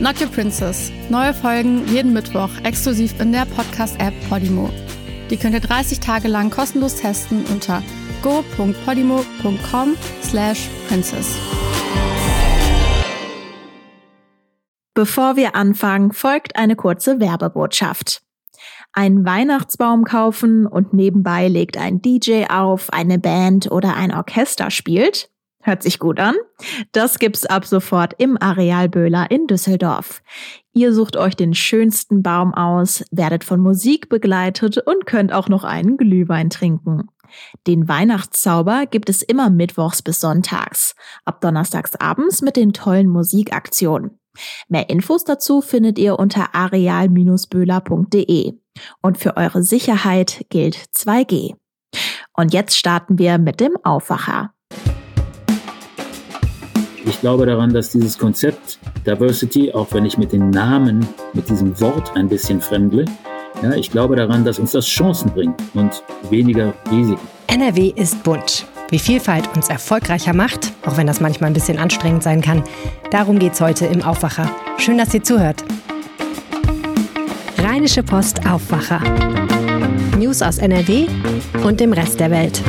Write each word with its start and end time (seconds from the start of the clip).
Not 0.00 0.18
Your 0.18 0.28
Princess. 0.28 0.90
Neue 1.10 1.34
Folgen 1.34 1.86
jeden 1.88 2.14
Mittwoch 2.14 2.48
exklusiv 2.64 3.20
in 3.20 3.32
der 3.32 3.44
Podcast-App 3.44 4.14
Podimo. 4.30 4.70
Die 5.28 5.36
könnt 5.36 5.52
ihr 5.52 5.60
30 5.60 6.00
Tage 6.00 6.26
lang 6.26 6.48
kostenlos 6.48 6.96
testen 6.96 7.44
unter 7.52 7.82
go.podimo.com 8.22 9.96
slash 10.22 10.70
princess. 10.88 11.38
Bevor 14.94 15.36
wir 15.36 15.54
anfangen, 15.54 16.12
folgt 16.12 16.56
eine 16.56 16.76
kurze 16.76 17.20
Werbebotschaft. 17.20 18.22
Einen 18.94 19.26
Weihnachtsbaum 19.26 20.04
kaufen 20.04 20.66
und 20.66 20.94
nebenbei 20.94 21.48
legt 21.48 21.76
ein 21.76 22.00
DJ 22.00 22.46
auf, 22.48 22.90
eine 22.90 23.18
Band 23.18 23.70
oder 23.70 23.96
ein 23.96 24.14
Orchester 24.14 24.70
spielt? 24.70 25.28
Hört 25.62 25.82
sich 25.82 25.98
gut 25.98 26.18
an? 26.18 26.36
Das 26.92 27.18
gibt's 27.18 27.44
ab 27.44 27.66
sofort 27.66 28.14
im 28.18 28.40
Areal 28.40 28.88
Böhler 28.88 29.30
in 29.30 29.46
Düsseldorf. 29.46 30.22
Ihr 30.72 30.94
sucht 30.94 31.18
euch 31.18 31.36
den 31.36 31.52
schönsten 31.52 32.22
Baum 32.22 32.54
aus, 32.54 33.04
werdet 33.10 33.44
von 33.44 33.60
Musik 33.60 34.08
begleitet 34.08 34.78
und 34.78 35.04
könnt 35.04 35.34
auch 35.34 35.48
noch 35.48 35.64
einen 35.64 35.98
Glühwein 35.98 36.48
trinken. 36.48 37.08
Den 37.66 37.88
Weihnachtszauber 37.88 38.86
gibt 38.86 39.10
es 39.10 39.22
immer 39.22 39.50
mittwochs 39.50 40.02
bis 40.02 40.20
sonntags, 40.20 40.94
ab 41.24 41.40
donnerstags 41.40 41.96
abends 41.96 42.42
mit 42.42 42.56
den 42.56 42.72
tollen 42.72 43.08
Musikaktionen. 43.08 44.20
Mehr 44.68 44.88
Infos 44.88 45.24
dazu 45.24 45.60
findet 45.60 45.98
ihr 45.98 46.16
unter 46.18 46.54
areal-böhler.de. 46.54 48.54
Und 49.02 49.18
für 49.18 49.36
eure 49.36 49.62
Sicherheit 49.62 50.46
gilt 50.48 50.76
2G. 50.76 51.56
Und 52.34 52.54
jetzt 52.54 52.78
starten 52.78 53.18
wir 53.18 53.36
mit 53.38 53.60
dem 53.60 53.76
Aufwacher. 53.82 54.54
Ich 57.04 57.20
glaube 57.20 57.46
daran, 57.46 57.72
dass 57.72 57.90
dieses 57.90 58.18
Konzept 58.18 58.78
Diversity, 59.06 59.72
auch 59.72 59.88
wenn 59.92 60.04
ich 60.04 60.18
mit 60.18 60.32
den 60.32 60.50
Namen, 60.50 61.06
mit 61.32 61.48
diesem 61.48 61.80
Wort 61.80 62.14
ein 62.14 62.28
bisschen 62.28 62.60
fremdle, 62.60 63.06
ja, 63.62 63.72
ich 63.74 63.90
glaube 63.90 64.16
daran, 64.16 64.44
dass 64.44 64.58
uns 64.58 64.72
das 64.72 64.86
Chancen 64.86 65.30
bringt 65.32 65.60
und 65.74 66.02
weniger 66.30 66.74
Risiken. 66.90 67.20
NRW 67.46 67.92
ist 67.96 68.22
bunt. 68.22 68.66
Wie 68.90 68.98
Vielfalt 68.98 69.48
uns 69.54 69.68
erfolgreicher 69.68 70.34
macht, 70.34 70.72
auch 70.84 70.96
wenn 70.96 71.06
das 71.06 71.20
manchmal 71.20 71.50
ein 71.50 71.54
bisschen 71.54 71.78
anstrengend 71.78 72.22
sein 72.22 72.40
kann, 72.40 72.64
darum 73.10 73.38
geht 73.38 73.54
es 73.54 73.60
heute 73.60 73.86
im 73.86 74.02
Aufwacher. 74.02 74.50
Schön, 74.78 74.98
dass 74.98 75.14
ihr 75.14 75.22
zuhört. 75.22 75.64
Rheinische 77.58 78.02
Post 78.02 78.46
Aufwacher. 78.48 79.00
News 80.18 80.42
aus 80.42 80.58
NRW 80.58 81.06
und 81.64 81.80
dem 81.80 81.92
Rest 81.92 82.20
der 82.20 82.30
Welt. 82.30 82.62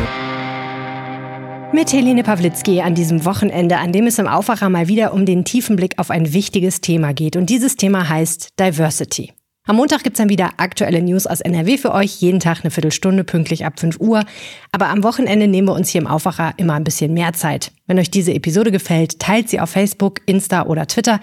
Mit 1.74 1.94
Helene 1.94 2.22
Pawlitzki 2.22 2.82
an 2.82 2.96
diesem 2.96 3.24
Wochenende, 3.24 3.78
an 3.78 3.94
dem 3.94 4.06
es 4.06 4.20
im 4.20 4.28
Aufwacher 4.28 4.68
mal 4.68 4.90
wieder 4.90 5.14
um 5.14 5.26
den 5.26 5.46
tiefen 5.46 5.78
Blick 5.78 5.94
auf 6.00 6.12
ein 6.12 6.34
wichtiges 6.34 6.82
Thema 6.82 7.14
geht. 7.14 7.38
Und 7.38 7.50
dieses 7.50 7.78
Thema 7.78 8.10
heißt 8.10 8.60
Diversity. 8.60 9.32
Am 9.66 9.78
Montag 9.78 10.04
gibt's 10.04 10.18
dann 10.18 10.28
wieder 10.28 10.50
aktuelle 10.58 11.02
News 11.02 11.28
aus 11.28 11.40
NRW 11.40 11.78
für 11.78 11.94
euch, 11.94 12.20
jeden 12.20 12.42
Tag 12.42 12.60
eine 12.62 12.72
Viertelstunde 12.72 13.24
pünktlich 13.24 13.66
ab 13.66 13.80
5 13.80 14.02
Uhr. 14.02 14.26
Aber 14.74 14.90
am 14.90 15.02
Wochenende 15.04 15.48
nehmen 15.48 15.70
wir 15.70 15.74
uns 15.74 15.88
hier 15.88 16.02
im 16.02 16.08
Aufwacher 16.08 16.54
immer 16.58 16.74
ein 16.74 16.84
bisschen 16.84 17.14
mehr 17.14 17.32
Zeit. 17.32 17.72
Wenn 17.88 18.00
euch 18.00 18.12
diese 18.12 18.34
Episode 18.34 18.72
gefällt, 18.72 19.20
teilt 19.20 19.48
sie 19.48 19.62
auf 19.62 19.70
Facebook, 19.70 20.20
Insta 20.26 20.66
oder 20.66 20.88
Twitter. 20.88 21.22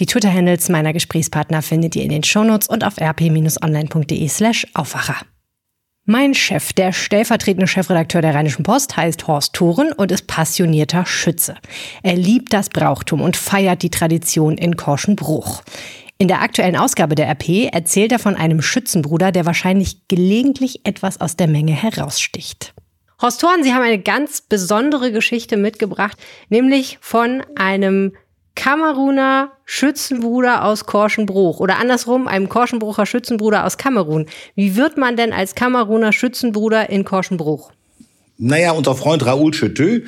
Die 0.00 0.06
Twitter-Handles 0.06 0.70
meiner 0.70 0.92
Gesprächspartner 0.92 1.62
findet 1.62 1.94
ihr 1.94 2.02
in 2.02 2.10
den 2.10 2.24
Shownotes 2.24 2.66
und 2.68 2.84
auf 2.84 2.98
rp-online.de 3.00 4.28
slash 4.28 4.66
Aufwacher. 4.74 5.16
Mein 6.06 6.34
Chef, 6.34 6.74
der 6.74 6.92
stellvertretende 6.92 7.66
Chefredakteur 7.66 8.20
der 8.20 8.34
Rheinischen 8.34 8.62
Post, 8.62 8.94
heißt 8.94 9.26
Horst 9.26 9.54
Thoren 9.54 9.90
und 9.90 10.12
ist 10.12 10.26
passionierter 10.26 11.06
Schütze. 11.06 11.54
Er 12.02 12.14
liebt 12.14 12.52
das 12.52 12.68
Brauchtum 12.68 13.22
und 13.22 13.38
feiert 13.38 13.80
die 13.80 13.88
Tradition 13.88 14.58
in 14.58 14.76
Korschenbruch. 14.76 15.62
In 16.18 16.28
der 16.28 16.42
aktuellen 16.42 16.76
Ausgabe 16.76 17.14
der 17.14 17.30
RP 17.30 17.72
erzählt 17.72 18.12
er 18.12 18.18
von 18.18 18.36
einem 18.36 18.60
Schützenbruder, 18.60 19.32
der 19.32 19.46
wahrscheinlich 19.46 20.06
gelegentlich 20.06 20.84
etwas 20.84 21.22
aus 21.22 21.36
der 21.36 21.46
Menge 21.46 21.72
heraussticht. 21.72 22.74
Horst 23.22 23.40
Thoren, 23.40 23.62
Sie 23.62 23.72
haben 23.72 23.82
eine 23.82 23.98
ganz 23.98 24.42
besondere 24.42 25.10
Geschichte 25.10 25.56
mitgebracht, 25.56 26.18
nämlich 26.50 26.98
von 27.00 27.42
einem 27.56 28.12
Kameruner 28.54 29.50
Schützenbruder 29.64 30.64
aus 30.64 30.86
Korschenbruch 30.86 31.60
oder 31.60 31.78
andersrum 31.78 32.28
einem 32.28 32.48
Korschenbrucher 32.48 33.04
Schützenbruder 33.04 33.66
aus 33.66 33.78
Kamerun. 33.78 34.26
Wie 34.54 34.76
wird 34.76 34.96
man 34.96 35.16
denn 35.16 35.32
als 35.32 35.54
Kameruner 35.54 36.12
Schützenbruder 36.12 36.88
in 36.88 37.04
Korschenbruch? 37.04 37.72
Naja, 38.38 38.72
unser 38.72 38.94
Freund 38.94 39.24
Raoul 39.26 39.52
Cheteux 39.52 40.06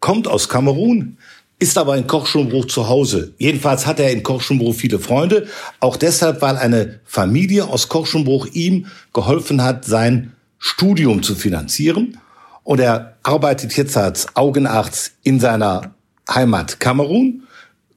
kommt 0.00 0.28
aus 0.28 0.48
Kamerun, 0.48 1.16
ist 1.58 1.76
aber 1.76 1.96
in 1.96 2.06
Korschenbruch 2.06 2.66
zu 2.66 2.88
Hause. 2.88 3.34
Jedenfalls 3.38 3.86
hat 3.86 4.00
er 4.00 4.12
in 4.12 4.22
Korschenbruch 4.22 4.74
viele 4.74 4.98
Freunde, 4.98 5.48
auch 5.80 5.96
deshalb, 5.96 6.40
weil 6.40 6.56
eine 6.56 7.00
Familie 7.04 7.66
aus 7.66 7.88
Korschenbruch 7.88 8.46
ihm 8.52 8.86
geholfen 9.12 9.62
hat, 9.62 9.84
sein 9.84 10.34
Studium 10.58 11.22
zu 11.22 11.34
finanzieren. 11.34 12.18
Und 12.64 12.80
er 12.80 13.16
arbeitet 13.22 13.76
jetzt 13.76 13.96
als 13.96 14.36
Augenarzt 14.36 15.12
in 15.22 15.40
seiner 15.40 15.94
Heimat 16.28 16.80
Kamerun 16.80 17.42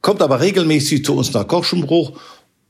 kommt 0.01 0.22
aber 0.22 0.41
regelmäßig 0.41 1.06
zu 1.06 1.16
uns 1.16 1.34
nach 1.34 1.47
Korschenbruch, 1.47 2.13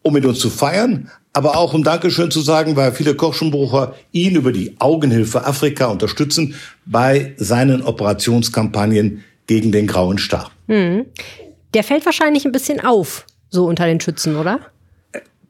um 0.04 0.14
mit 0.14 0.26
uns 0.26 0.40
zu 0.40 0.50
feiern, 0.50 1.10
aber 1.34 1.58
auch 1.58 1.74
um 1.74 1.84
Dankeschön 1.84 2.32
zu 2.32 2.42
sagen, 2.42 2.76
weil 2.76 2.92
viele 2.92 3.16
Korschenbrucher 3.16 3.96
ihn 4.12 4.36
über 4.36 4.52
die 4.52 4.76
Augenhilfe 4.80 5.46
Afrika 5.46 5.86
unterstützen 5.86 6.56
bei 6.86 7.34
seinen 7.38 7.84
Operationskampagnen 7.84 9.24
gegen 9.48 9.72
den 9.72 9.88
grauen 9.88 10.18
Star. 10.18 10.52
Hm. 10.68 11.06
Der 11.74 11.84
fällt 11.84 12.06
wahrscheinlich 12.06 12.46
ein 12.46 12.52
bisschen 12.52 12.82
auf, 12.82 13.26
so 13.50 13.66
unter 13.66 13.86
den 13.86 14.02
Schützen, 14.02 14.36
oder? 14.36 14.60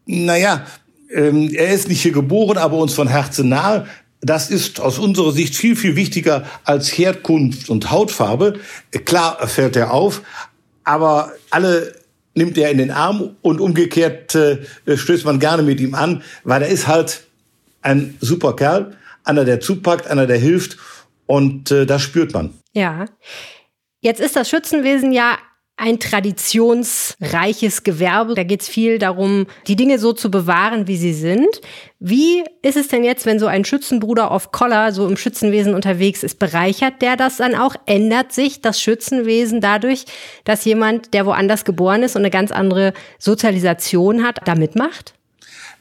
Naja, 0.05 0.65
ähm, 1.13 1.49
er 1.53 1.73
ist 1.73 1.87
nicht 1.87 2.01
hier 2.01 2.11
geboren, 2.11 2.57
aber 2.57 2.77
uns 2.77 2.93
von 2.93 3.07
Herzen 3.07 3.49
nahe. 3.49 3.87
Das 4.21 4.51
ist 4.51 4.79
aus 4.79 4.99
unserer 4.99 5.31
Sicht 5.31 5.55
viel, 5.55 5.75
viel 5.75 5.95
wichtiger 5.95 6.45
als 6.63 6.95
Herkunft 6.95 7.69
und 7.69 7.89
Hautfarbe. 7.89 8.59
Klar 9.05 9.47
fällt 9.47 9.75
er 9.75 9.91
auf, 9.91 10.21
aber 10.83 11.31
alle 11.49 11.93
nimmt 12.33 12.57
er 12.57 12.71
in 12.71 12.77
den 12.77 12.91
Arm 12.91 13.35
und 13.41 13.59
umgekehrt 13.59 14.35
äh, 14.35 14.57
stößt 14.87 15.25
man 15.25 15.39
gerne 15.39 15.63
mit 15.63 15.79
ihm 15.79 15.95
an, 15.95 16.23
weil 16.43 16.61
er 16.61 16.69
ist 16.69 16.87
halt 16.87 17.27
ein 17.81 18.17
super 18.21 18.55
Kerl, 18.55 18.95
einer, 19.23 19.45
der 19.45 19.59
zupackt, 19.59 20.07
einer, 20.07 20.27
der 20.27 20.37
hilft 20.37 20.77
und 21.25 21.71
äh, 21.71 21.85
das 21.85 22.01
spürt 22.01 22.33
man. 22.33 22.53
Ja. 22.73 23.05
Jetzt 23.99 24.21
ist 24.21 24.35
das 24.35 24.49
Schützenwesen 24.49 25.11
ja 25.11 25.37
ein 25.81 25.99
traditionsreiches 25.99 27.81
Gewerbe. 27.81 28.35
Da 28.35 28.43
geht 28.43 28.61
es 28.61 28.69
viel 28.69 28.99
darum, 28.99 29.47
die 29.65 29.75
Dinge 29.75 29.97
so 29.97 30.13
zu 30.13 30.29
bewahren, 30.29 30.87
wie 30.87 30.95
sie 30.95 31.13
sind. 31.13 31.49
Wie 31.99 32.43
ist 32.61 32.77
es 32.77 32.87
denn 32.87 33.03
jetzt, 33.03 33.25
wenn 33.25 33.39
so 33.39 33.47
ein 33.47 33.65
Schützenbruder 33.65 34.29
auf 34.29 34.51
Collar 34.51 34.91
so 34.91 35.07
im 35.07 35.17
Schützenwesen 35.17 35.73
unterwegs 35.73 36.21
ist? 36.21 36.37
Bereichert 36.37 37.01
der 37.01 37.17
das 37.17 37.37
dann 37.37 37.55
auch? 37.55 37.75
Ändert 37.87 38.31
sich 38.31 38.61
das 38.61 38.79
Schützenwesen 38.79 39.59
dadurch, 39.59 40.05
dass 40.43 40.65
jemand, 40.65 41.15
der 41.15 41.25
woanders 41.25 41.65
geboren 41.65 42.03
ist 42.03 42.15
und 42.15 42.21
eine 42.21 42.29
ganz 42.29 42.51
andere 42.51 42.93
Sozialisation 43.17 44.23
hat, 44.23 44.37
da 44.45 44.53
mitmacht? 44.53 45.15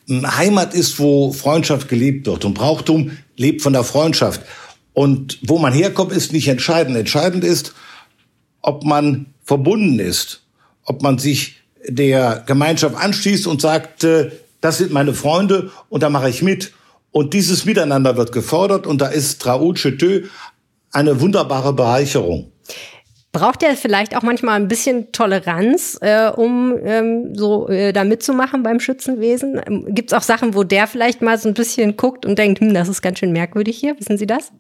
Heimat 0.09 0.73
ist, 0.73 0.99
wo 0.99 1.31
Freundschaft 1.31 1.91
gelebt 1.91 2.27
wird 2.27 2.47
und 2.47 2.55
Brauchtum 2.55 3.19
lebt 3.37 3.61
von 3.61 3.75
der 3.75 3.85
Freundschaft. 3.85 4.41
Und 4.95 5.39
wo 5.43 5.59
man 5.59 5.75
herkommt, 5.75 6.13
ist 6.13 6.33
nicht 6.33 6.49
entscheidend. 6.49 6.97
Entscheidend 6.97 7.45
ist, 7.45 7.75
ob 8.63 8.85
man 8.85 9.27
verbunden 9.51 9.99
ist, 9.99 10.45
ob 10.85 11.03
man 11.03 11.19
sich 11.19 11.57
der 11.85 12.45
Gemeinschaft 12.47 12.95
anschließt 12.95 13.49
und 13.49 13.61
sagt, 13.61 14.05
äh, 14.05 14.31
das 14.61 14.79
sind 14.79 14.93
meine 14.93 15.13
Freunde 15.13 15.73
und 15.89 16.05
da 16.05 16.09
mache 16.09 16.31
ich 16.31 16.41
mit. 16.41 16.73
Und 17.11 17.35
dieses 17.35 17.65
Miteinander 17.65 18.17
wird 18.17 18.31
gefordert 18.31 18.87
und 18.87 19.01
da 19.01 19.09
ist 19.09 19.45
Raoul 19.45 19.75
Cheteux 19.75 20.29
eine 20.93 21.21
wunderbare 21.21 21.73
Bereicherung. 21.73 22.53
Braucht 23.33 23.65
er 23.65 23.77
vielleicht 23.77 24.17
auch 24.17 24.23
manchmal 24.23 24.55
ein 24.55 24.69
bisschen 24.69 25.11
Toleranz, 25.11 25.99
äh, 26.01 26.31
um 26.31 26.77
ähm, 26.85 27.35
so 27.35 27.69
äh, 27.69 27.93
da 27.93 28.05
mitzumachen 28.05 28.63
beim 28.63 28.79
Schützenwesen? 28.79 29.61
Ähm, 29.67 29.87
Gibt 29.89 30.13
es 30.13 30.17
auch 30.17 30.23
Sachen, 30.23 30.55
wo 30.55 30.63
der 30.63 30.87
vielleicht 30.87 31.23
mal 31.23 31.39
so 31.39 31.49
ein 31.49 31.55
bisschen 31.55 31.97
guckt 31.97 32.25
und 32.25 32.39
denkt, 32.39 32.61
hm, 32.61 32.73
das 32.73 32.89
ist 32.89 33.03
ganz 33.03 33.19
schön 33.19 33.33
merkwürdig 33.33 33.77
hier? 33.77 33.99
Wissen 33.99 34.17
Sie 34.17 34.27
das? 34.27 34.53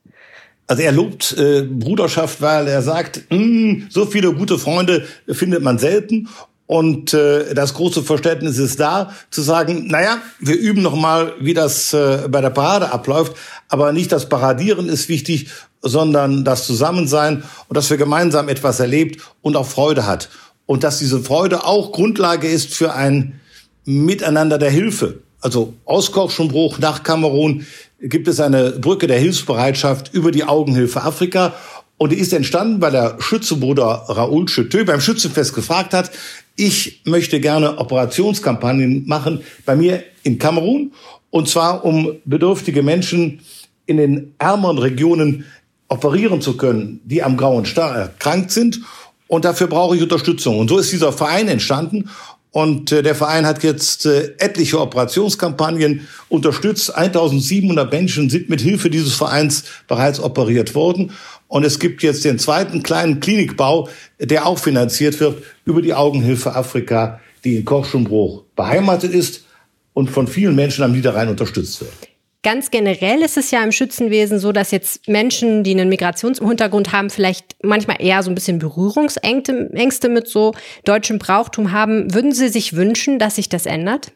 Also 0.71 0.85
er 0.85 0.93
lobt 0.93 1.37
äh, 1.37 1.63
Bruderschaft, 1.63 2.41
weil 2.41 2.69
er 2.69 2.81
sagt, 2.81 3.23
mm, 3.29 3.89
so 3.91 4.07
viele 4.07 4.33
gute 4.33 4.57
Freunde 4.57 5.05
findet 5.27 5.65
man 5.65 5.81
selten. 5.81 6.29
Und 6.67 7.13
äh, 7.13 7.55
das 7.55 7.75
große 7.75 8.05
Verständnis 8.05 8.57
ist 8.57 8.79
da, 8.79 9.13
zu 9.33 9.43
sagen, 9.43 9.89
naja, 9.89 10.19
wir 10.39 10.57
üben 10.57 10.83
noch 10.83 10.95
mal, 10.95 11.33
wie 11.41 11.55
das 11.55 11.93
äh, 11.93 12.29
bei 12.29 12.41
der 12.41 12.51
Parade 12.51 12.93
abläuft. 12.93 13.37
Aber 13.69 13.93
nicht 13.93 14.13
das 14.13 14.29
Paradieren 14.29 14.89
ist 14.89 15.09
wichtig, 15.09 15.49
sondern 15.83 16.45
das 16.45 16.69
Zusammensein 16.69 17.43
und 17.67 17.77
dass 17.77 17.91
wir 17.91 17.97
gemeinsam 17.97 18.49
etwas 18.49 18.79
erlebt 18.79 19.21
und 19.43 19.57
auch 19.57 19.67
Freude 19.67 20.07
hat. 20.07 20.29
Und 20.67 20.85
dass 20.85 21.01
diese 21.01 21.19
Freude 21.19 21.65
auch 21.65 21.91
Grundlage 21.91 22.47
ist 22.47 22.73
für 22.75 22.95
ein 22.95 23.41
Miteinander 23.85 24.57
der 24.57 24.71
Hilfe. 24.71 25.19
Also 25.41 25.75
aus 25.85 26.13
Korschenbruch 26.13 26.79
nach 26.79 27.03
Kamerun 27.03 27.67
gibt 28.01 28.29
es 28.29 28.41
eine 28.41 28.73
Brücke 28.73 29.07
der 29.07 29.19
Hilfsbereitschaft 29.19 30.13
über 30.15 30.31
die 30.31 30.45
Augenhilfe 30.45 31.03
Afrika. 31.03 31.55
Und 31.99 32.13
die 32.13 32.17
ist 32.17 32.33
entstanden, 32.33 32.81
weil 32.81 32.93
der 32.93 33.17
Schützebruder 33.19 34.05
Raoul 34.09 34.47
Cheteux 34.47 34.87
beim 34.87 35.01
Schützenfest 35.01 35.55
gefragt 35.55 35.93
hat, 35.93 36.11
ich 36.57 37.03
möchte 37.05 37.41
gerne 37.41 37.79
Operationskampagnen 37.79 39.07
machen 39.07 39.43
bei 39.67 39.77
mir 39.77 40.03
in 40.23 40.39
Kamerun. 40.39 40.93
Und 41.31 41.49
zwar, 41.49 41.85
um 41.85 42.17
bedürftige 42.25 42.83
Menschen 42.83 43.41
in 43.87 43.99
den 43.99 44.35
ärmeren 44.39 44.79
Regionen 44.79 45.45
operieren 45.89 46.41
zu 46.41 46.57
können, 46.57 47.01
die 47.05 47.23
am 47.23 47.37
grauen 47.37 47.67
Star 47.67 47.97
erkrankt 47.97 48.51
sind. 48.51 48.81
Und 49.27 49.45
dafür 49.45 49.67
brauche 49.67 49.97
ich 49.97 50.03
Unterstützung. 50.03 50.59
Und 50.59 50.69
so 50.69 50.79
ist 50.79 50.93
dieser 50.93 51.13
Verein 51.13 51.49
entstanden. 51.49 52.09
Und 52.53 52.91
äh, 52.91 53.03
der 53.03 53.15
Verein 53.15 53.47
hat 53.47 53.63
jetzt 53.63 54.07
äh, 54.07 54.35
etliche 54.39 54.81
Operationskampagnen 54.81 56.09
unterstützt. 56.29 56.95
1700 56.95 57.91
Menschen 57.93 58.29
sind 58.29 58.49
mit 58.49 58.61
Hilfe 58.61 58.91
dieses 58.91 59.15
Vereins 59.15 59.65
bereits 59.87 60.21
operiert 60.21 60.75
worden. 60.75 61.13
Und 61.47 61.65
es 61.65 61.79
gibt 61.79 62.03
jetzt 62.03 62.25
den 62.25 62.39
zweiten 62.39 62.83
kleinen 62.83 63.21
Klinikbau, 63.21 63.89
der 64.19 64.47
auch 64.47 64.59
finanziert 64.59 65.21
wird 65.21 65.43
über 65.65 65.83
die 65.83 65.95
Augenhilfe 65.95 66.55
Afrika, 66.55 67.21
die 67.45 67.57
in 67.57 67.65
Korschenbruch 67.65 68.43
beheimatet 68.57 69.13
ist 69.13 69.45
und 69.93 70.11
von 70.11 70.27
vielen 70.27 70.55
Menschen 70.55 70.85
am 70.85 70.93
Niederrhein 70.93 71.29
unterstützt 71.29 71.81
wird. 71.81 72.10
Ganz 72.43 72.71
generell 72.71 73.21
ist 73.21 73.37
es 73.37 73.51
ja 73.51 73.63
im 73.63 73.71
Schützenwesen 73.71 74.39
so, 74.39 74.51
dass 74.51 74.71
jetzt 74.71 75.07
Menschen, 75.09 75.63
die 75.63 75.73
einen 75.73 75.91
Migrationshintergrund 75.91 76.91
haben, 76.91 77.11
vielleicht 77.11 77.57
manchmal 77.63 78.01
eher 78.01 78.23
so 78.23 78.31
ein 78.31 78.35
bisschen 78.35 78.59
Berührungsängste 78.59 80.09
mit 80.09 80.27
so 80.27 80.55
deutschem 80.85 81.19
Brauchtum 81.19 81.73
haben. 81.73 82.15
Würden 82.15 82.33
Sie 82.33 82.49
sich 82.49 82.75
wünschen, 82.75 83.19
dass 83.19 83.37
sich 83.37 83.51
das 83.51 83.67
ändert? 83.67 84.13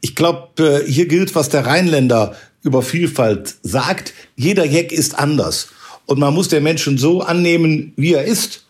Ich 0.00 0.14
glaube, 0.14 0.82
äh, 0.86 0.90
hier 0.90 1.06
gilt, 1.06 1.34
was 1.34 1.50
der 1.50 1.66
Rheinländer 1.66 2.34
über 2.62 2.82
Vielfalt 2.82 3.56
sagt. 3.62 4.14
Jeder 4.34 4.64
Jeck 4.64 4.90
ist 4.90 5.18
anders. 5.18 5.68
Und 6.06 6.18
man 6.18 6.32
muss 6.32 6.48
den 6.48 6.62
Menschen 6.62 6.96
so 6.96 7.20
annehmen, 7.20 7.92
wie 7.96 8.14
er 8.14 8.24
ist. 8.24 8.66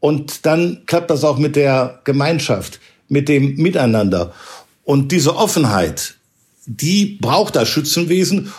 Und 0.00 0.46
dann 0.46 0.82
klappt 0.86 1.10
das 1.10 1.22
auch 1.22 1.38
mit 1.38 1.54
der 1.54 2.00
Gemeinschaft, 2.04 2.80
mit 3.08 3.28
dem 3.28 3.56
Miteinander. 3.56 4.32
Und 4.84 5.12
diese 5.12 5.36
Offenheit, 5.36 6.16
die 6.66 7.18
braucht 7.20 7.56
das 7.56 7.68
Schützenwesen, 7.68 8.52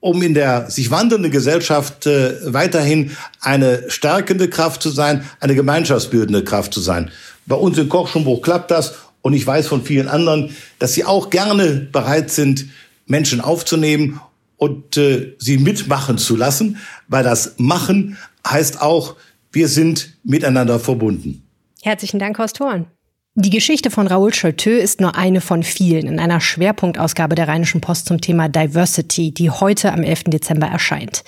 um 0.00 0.22
in 0.22 0.34
der 0.34 0.70
sich 0.70 0.90
wandelnden 0.90 1.30
Gesellschaft 1.30 2.06
äh, 2.06 2.52
weiterhin 2.52 3.16
eine 3.40 3.84
stärkende 3.88 4.48
Kraft 4.48 4.82
zu 4.82 4.90
sein, 4.90 5.24
eine 5.40 5.54
gemeinschaftsbildende 5.54 6.44
Kraft 6.44 6.72
zu 6.72 6.80
sein. 6.80 7.10
Bei 7.46 7.56
uns 7.56 7.78
in 7.78 7.88
Kochschenbruch 7.88 8.42
klappt 8.42 8.70
das 8.70 8.94
und 9.22 9.32
ich 9.32 9.46
weiß 9.46 9.66
von 9.66 9.84
vielen 9.84 10.08
anderen, 10.08 10.54
dass 10.78 10.94
sie 10.94 11.04
auch 11.04 11.30
gerne 11.30 11.88
bereit 11.92 12.30
sind, 12.30 12.66
Menschen 13.06 13.40
aufzunehmen 13.40 14.20
und 14.56 14.96
äh, 14.96 15.34
sie 15.38 15.58
mitmachen 15.58 16.18
zu 16.18 16.36
lassen, 16.36 16.78
weil 17.08 17.24
das 17.24 17.54
Machen 17.58 18.18
heißt 18.46 18.80
auch, 18.80 19.16
wir 19.50 19.68
sind 19.68 20.16
miteinander 20.24 20.78
verbunden. 20.78 21.42
Herzlichen 21.82 22.18
Dank, 22.18 22.38
Horst 22.38 22.60
Horn. 22.60 22.86
Die 23.40 23.50
Geschichte 23.50 23.92
von 23.92 24.08
Raoul 24.08 24.32
Cholteux 24.32 24.82
ist 24.82 25.00
nur 25.00 25.14
eine 25.14 25.40
von 25.40 25.62
vielen 25.62 26.08
in 26.08 26.18
einer 26.18 26.40
Schwerpunktausgabe 26.40 27.36
der 27.36 27.46
Rheinischen 27.46 27.80
Post 27.80 28.06
zum 28.06 28.20
Thema 28.20 28.48
Diversity, 28.48 29.32
die 29.32 29.48
heute 29.48 29.92
am 29.92 30.02
11. 30.02 30.24
Dezember 30.24 30.66
erscheint. 30.66 31.22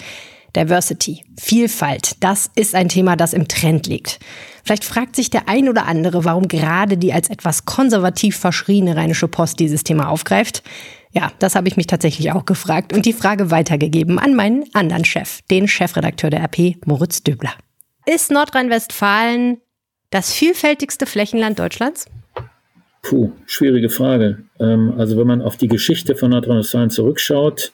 Diversity, 0.57 1.23
Vielfalt, 1.39 2.17
das 2.19 2.51
ist 2.57 2.75
ein 2.75 2.89
Thema, 2.89 3.15
das 3.15 3.33
im 3.33 3.47
Trend 3.47 3.87
liegt. 3.87 4.19
Vielleicht 4.65 4.85
fragt 4.85 5.15
sich 5.15 5.31
der 5.31 5.49
ein 5.49 5.69
oder 5.69 5.87
andere, 5.87 6.25
warum 6.25 6.49
gerade 6.49 6.99
die 6.99 7.13
als 7.13 7.31
etwas 7.31 7.65
konservativ 7.65 8.37
verschriene 8.37 8.97
Rheinische 8.97 9.29
Post 9.29 9.61
dieses 9.61 9.85
Thema 9.85 10.09
aufgreift. 10.09 10.65
Ja, 11.13 11.31
das 11.39 11.55
habe 11.55 11.69
ich 11.69 11.77
mich 11.77 11.87
tatsächlich 11.87 12.33
auch 12.33 12.45
gefragt 12.45 12.93
und 12.93 13.07
die 13.07 13.13
Frage 13.13 13.53
weitergegeben 13.53 14.19
an 14.19 14.35
meinen 14.35 14.65
anderen 14.73 15.05
Chef, 15.05 15.43
den 15.49 15.69
Chefredakteur 15.69 16.31
der 16.31 16.43
RP, 16.43 16.85
Moritz 16.87 17.23
Döbler. 17.23 17.55
Ist 18.05 18.33
Nordrhein-Westfalen 18.33 19.59
das 20.11 20.33
vielfältigste 20.33 21.07
Flächenland 21.07 21.59
Deutschlands? 21.59 22.07
Puh, 23.03 23.33
schwierige 23.47 23.89
Frage. 23.89 24.45
Ähm, 24.59 24.95
also 24.99 25.17
wenn 25.17 25.27
man 25.27 25.43
auf 25.43 25.57
die 25.57 25.69
Geschichte 25.69 26.15
von 26.17 26.31
Nordrhein-Westfalen 26.31 26.91
zurückschaut, 26.91 27.73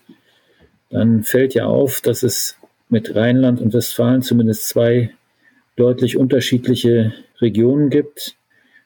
dann 0.91 1.25
fällt 1.25 1.55
ja 1.55 1.67
auf, 1.67 2.01
dass 2.01 2.23
es 2.23 2.57
mit 2.89 3.15
Rheinland 3.17 3.61
und 3.61 3.73
Westfalen 3.73 4.23
zumindest 4.23 4.69
zwei 4.69 5.11
deutlich 5.75 6.17
unterschiedliche 6.17 7.13
Regionen 7.41 7.91
gibt, 7.91 8.37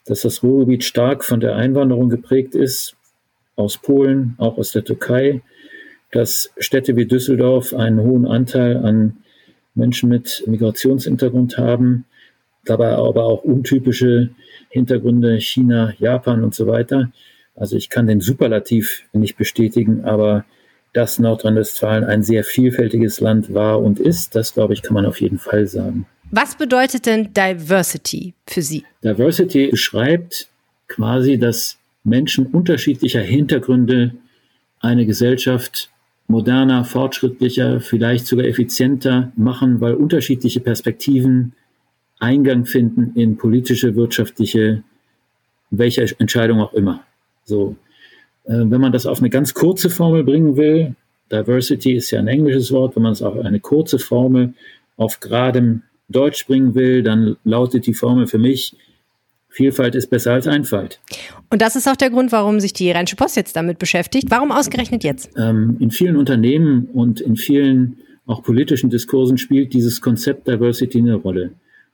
dass 0.06 0.22
das 0.22 0.42
Ruhrgebiet 0.42 0.84
stark 0.84 1.24
von 1.24 1.40
der 1.40 1.56
Einwanderung 1.56 2.08
geprägt 2.08 2.54
ist, 2.54 2.96
aus 3.56 3.76
Polen, 3.76 4.34
auch 4.38 4.56
aus 4.56 4.72
der 4.72 4.84
Türkei, 4.84 5.42
dass 6.10 6.50
Städte 6.58 6.96
wie 6.96 7.04
Düsseldorf 7.04 7.74
einen 7.74 8.00
hohen 8.00 8.26
Anteil 8.26 8.78
an 8.78 9.18
Menschen 9.74 10.08
mit 10.08 10.42
Migrationshintergrund 10.46 11.58
haben, 11.58 12.06
dabei 12.64 12.90
aber 12.90 13.24
auch 13.24 13.42
untypische 13.42 14.30
Hintergründe, 14.68 15.40
China, 15.40 15.92
Japan 15.98 16.44
und 16.44 16.54
so 16.54 16.66
weiter. 16.66 17.10
Also 17.54 17.76
ich 17.76 17.90
kann 17.90 18.06
den 18.06 18.20
Superlativ 18.20 19.02
nicht 19.12 19.36
bestätigen, 19.36 20.04
aber 20.04 20.44
dass 20.92 21.18
Nordrhein-Westfalen 21.18 22.04
ein 22.04 22.22
sehr 22.22 22.44
vielfältiges 22.44 23.20
Land 23.20 23.54
war 23.54 23.80
und 23.80 24.00
ist, 24.00 24.34
das 24.34 24.54
glaube 24.54 24.74
ich, 24.74 24.82
kann 24.82 24.94
man 24.94 25.06
auf 25.06 25.20
jeden 25.20 25.38
Fall 25.38 25.66
sagen. 25.66 26.06
Was 26.30 26.56
bedeutet 26.56 27.06
denn 27.06 27.32
Diversity 27.32 28.34
für 28.46 28.62
Sie? 28.62 28.84
Diversity 29.02 29.68
beschreibt 29.68 30.48
quasi, 30.88 31.38
dass 31.38 31.78
Menschen 32.04 32.46
unterschiedlicher 32.46 33.20
Hintergründe 33.20 34.14
eine 34.80 35.06
Gesellschaft 35.06 35.90
moderner, 36.26 36.84
fortschrittlicher, 36.84 37.80
vielleicht 37.80 38.26
sogar 38.26 38.46
effizienter 38.46 39.32
machen, 39.36 39.80
weil 39.80 39.94
unterschiedliche 39.94 40.60
Perspektiven 40.60 41.52
Eingang 42.20 42.66
finden 42.66 43.12
in 43.14 43.36
politische, 43.36 43.96
wirtschaftliche, 43.96 44.82
welche 45.70 46.06
Entscheidung 46.18 46.60
auch 46.60 46.72
immer. 46.72 47.04
So, 47.44 47.76
äh, 48.44 48.52
wenn 48.52 48.80
man 48.80 48.92
das 48.92 49.06
auf 49.06 49.18
eine 49.18 49.30
ganz 49.30 49.54
kurze 49.54 49.90
Formel 49.90 50.24
bringen 50.24 50.56
will, 50.56 50.94
Diversity 51.32 51.94
ist 51.94 52.10
ja 52.10 52.18
ein 52.18 52.28
englisches 52.28 52.72
Wort, 52.72 52.96
wenn 52.96 53.02
man 53.02 53.12
es 53.12 53.22
auf 53.22 53.38
eine 53.38 53.60
kurze 53.60 53.98
Formel 53.98 54.54
auf 54.96 55.20
geradem 55.20 55.82
Deutsch 56.08 56.46
bringen 56.46 56.74
will, 56.74 57.02
dann 57.02 57.36
lautet 57.44 57.86
die 57.86 57.94
Formel 57.94 58.26
für 58.26 58.38
mich, 58.38 58.76
Vielfalt 59.52 59.96
ist 59.96 60.08
besser 60.10 60.32
als 60.32 60.46
Einfalt. 60.46 61.00
Und 61.50 61.60
das 61.60 61.74
ist 61.74 61.88
auch 61.88 61.96
der 61.96 62.10
Grund, 62.10 62.30
warum 62.30 62.60
sich 62.60 62.72
die 62.72 62.90
Rheinische 62.92 63.16
Post 63.16 63.36
jetzt 63.36 63.56
damit 63.56 63.80
beschäftigt. 63.80 64.30
Warum 64.30 64.52
ausgerechnet 64.52 65.02
jetzt? 65.02 65.30
Ähm, 65.36 65.76
in 65.80 65.90
vielen 65.90 66.16
Unternehmen 66.16 66.88
und 66.92 67.20
in 67.20 67.36
vielen 67.36 67.98
auch 68.26 68.44
politischen 68.44 68.90
Diskursen 68.90 69.38
spielt 69.38 69.72
dieses 69.72 70.00
Konzept 70.00 70.46
Diversity 70.46 70.98
eine 70.98 71.16
Rolle. 71.16 71.50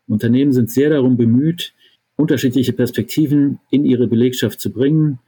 Unternehmen 0.09 0.53
sind 0.53 0.71
sehr 0.71 0.91
darum 0.91 1.17
bemüht, 1.17 1.73
unterschiedliche 2.17 2.73
Perspektiven 2.73 3.59
in 3.71 3.85
ihre 3.85 4.07
Belegschaft 4.07 4.61
zu 4.61 4.71
bringen, 4.71 5.19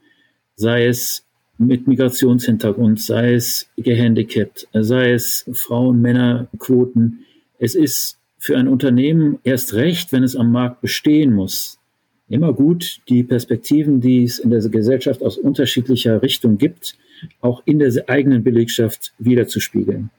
sei 0.55 0.87
es 0.87 1.25
mit 1.57 1.87
Migrationshintergrund, 1.87 3.01
sei 3.01 3.33
es 3.33 3.69
gehandicapt, 3.77 4.67
sei 4.73 5.11
es 5.11 5.45
Frauen-Männer-Quoten. 5.51 7.25
Es 7.59 7.75
ist 7.75 8.17
für 8.37 8.57
ein 8.57 8.69
Unternehmen 8.69 9.39
erst 9.43 9.73
recht, 9.73 10.11
wenn 10.13 10.23
es 10.23 10.35
am 10.35 10.51
Markt 10.51 10.81
bestehen 10.81 11.33
muss, 11.33 11.79
immer 12.29 12.53
gut, 12.53 13.01
die 13.09 13.23
Perspektiven, 13.23 13.99
die 13.99 14.23
es 14.23 14.39
in 14.39 14.51
der 14.51 14.61
Gesellschaft 14.69 15.21
aus 15.21 15.37
unterschiedlicher 15.37 16.21
Richtung 16.21 16.57
gibt, 16.57 16.95
auch 17.41 17.61
in 17.65 17.79
der 17.79 17.91
eigenen 18.07 18.43
Belegschaft 18.43 19.13
wiederzuspiegeln. 19.19 20.11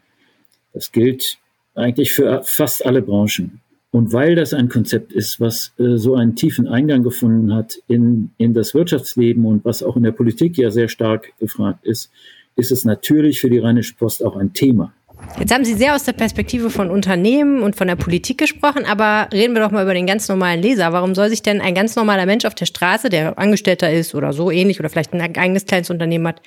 Das 0.73 0.93
gilt 0.93 1.39
eigentlich 1.75 2.13
für 2.13 2.43
fast 2.45 2.85
alle 2.85 3.01
Branchen. 3.01 3.61
Und 3.93 4.13
weil 4.13 4.37
das 4.37 4.55
ein 4.55 4.69
Konzept 4.69 5.13
ist, 5.13 5.41
was 5.41 5.73
äh, 5.79 5.97
so 5.97 6.15
einen 6.15 6.37
tiefen 6.37 6.69
Eingang 6.69 7.03
gefunden 7.03 7.53
hat 7.53 7.83
in, 7.89 8.31
in 8.39 8.55
das 8.55 8.73
Wirtschaftsleben 8.73 9.45
und 9.45 9.65
was 9.65 9.83
auch 9.83 9.97
in 9.97 10.05
der 10.05 10.13
Politik 10.13 10.57
ja 10.59 10.71
sehr 10.71 10.89
stark 10.89 11.33
gefragt 11.39 11.85
ist, 11.85 12.11
ist 12.57 12.71
es 12.71 12.85
natürlich 12.85 13.41
für 13.41 13.51
die 13.51 13.59
Rheinische 13.59 13.95
Post 13.95 14.25
auch 14.25 14.37
ein 14.37 14.53
Thema. 14.53 14.93
Jetzt 15.39 15.53
haben 15.53 15.65
Sie 15.65 15.75
sehr 15.75 15.95
aus 15.95 16.05
der 16.05 16.13
Perspektive 16.13 16.71
von 16.71 16.91
Unternehmen 16.91 17.63
und 17.63 17.77
von 17.77 17.87
der 17.87 17.97
Politik 17.97 18.39
gesprochen, 18.39 18.85
aber 18.87 19.29
reden 19.33 19.55
wir 19.55 19.63
doch 19.63 19.71
mal 19.71 19.83
über 19.83 19.95
den 19.95 20.07
ganz 20.07 20.29
normalen 20.29 20.63
Leser. 20.63 20.93
Warum 20.93 21.15
soll 21.15 21.29
sich 21.29 21.43
denn 21.43 21.61
ein 21.61 21.75
ganz 21.75 21.95
normaler 21.95 22.27
Mensch 22.27 22.45
auf 22.45 22.55
der 22.55 22.67
Straße, 22.67 23.11
der 23.11 23.39
Angestellter 23.39 23.93
ist 23.93 24.15
oder 24.15 24.33
so 24.33 24.51
ähnlich 24.51 24.81
oder 24.81 24.89
vielleicht 24.89 25.13
ein 25.13 25.37
eigenes 25.37 25.67
kleines 25.67 25.91
Unternehmen 25.91 26.27
hat, 26.27 26.41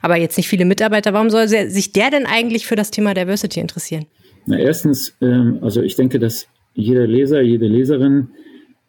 aber 0.00 0.16
jetzt 0.16 0.36
nicht 0.36 0.48
viele 0.48 0.64
Mitarbeiter, 0.64 1.12
warum 1.12 1.30
soll 1.30 1.48
sich 1.48 1.92
der 1.92 2.10
denn 2.10 2.26
eigentlich 2.26 2.66
für 2.66 2.76
das 2.76 2.90
Thema 2.90 3.14
Diversity 3.14 3.60
interessieren? 3.60 4.06
Na, 4.46 4.58
erstens, 4.58 5.16
ähm, 5.20 5.58
also 5.60 5.82
ich 5.82 5.96
denke, 5.96 6.18
dass 6.18 6.46
jeder 6.80 7.06
Leser, 7.06 7.40
jede 7.40 7.66
Leserin 7.66 8.28